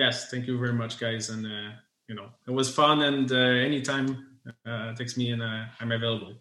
yes 0.00 0.30
thank 0.30 0.46
you 0.46 0.56
very 0.58 0.76
much 0.82 0.98
guys 0.98 1.30
and 1.30 1.42
uh, 1.46 1.70
you 2.08 2.14
know, 2.14 2.30
it 2.46 2.50
was 2.50 2.74
fun. 2.74 3.02
And 3.02 3.30
uh, 3.30 3.36
anytime, 3.36 4.26
uh, 4.66 4.94
text 4.94 5.16
me 5.16 5.30
and 5.30 5.42
uh, 5.42 5.64
I'm 5.78 5.92
available. 5.92 6.34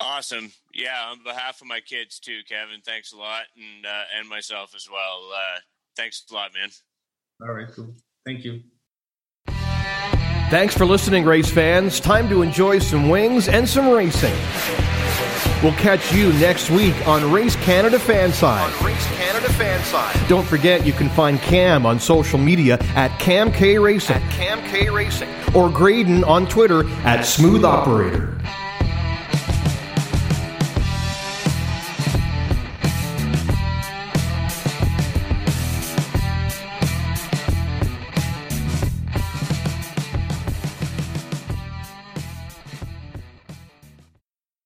Awesome. 0.00 0.50
Yeah. 0.74 1.10
On 1.10 1.22
behalf 1.22 1.60
of 1.60 1.66
my 1.66 1.80
kids 1.80 2.18
too, 2.18 2.40
Kevin, 2.48 2.80
thanks 2.84 3.12
a 3.12 3.16
lot. 3.16 3.42
And, 3.54 3.84
uh, 3.84 4.04
and 4.18 4.28
myself 4.28 4.74
as 4.74 4.88
well. 4.90 5.30
Uh, 5.34 5.60
thanks 5.96 6.24
a 6.30 6.34
lot, 6.34 6.52
man. 6.54 6.70
All 7.42 7.54
right. 7.54 7.68
Cool. 7.74 7.94
Thank 8.24 8.44
you. 8.44 8.62
Thanks 10.50 10.76
for 10.76 10.84
listening, 10.84 11.24
race 11.24 11.50
fans. 11.50 12.00
Time 12.00 12.28
to 12.28 12.42
enjoy 12.42 12.80
some 12.80 13.08
wings 13.08 13.48
and 13.48 13.68
some 13.68 13.88
racing. 13.88 14.34
We'll 15.62 15.72
catch 15.74 16.12
you 16.12 16.32
next 16.34 16.70
week 16.70 16.94
on 17.06 17.30
Race 17.30 17.56
Canada 17.56 17.98
Fanside. 17.98 18.64
On 18.80 18.86
Race 18.86 19.06
Canada 19.16 19.48
Fanside. 19.48 20.28
Don't 20.28 20.46
forget 20.46 20.86
you 20.86 20.92
can 20.92 21.10
find 21.10 21.38
Cam 21.40 21.84
on 21.84 22.00
social 22.00 22.38
media 22.38 22.78
at 22.94 23.16
Cam 23.18 23.52
K 23.52 23.78
Racing. 23.78 24.16
At 24.16 24.30
Cam 24.32 24.62
K 24.70 24.88
Racing. 24.88 25.28
Or 25.54 25.68
Graydon 25.68 26.24
on 26.24 26.46
Twitter 26.46 26.88
at 27.04 27.22
Smooth 27.22 27.64
Operator. 27.64 28.38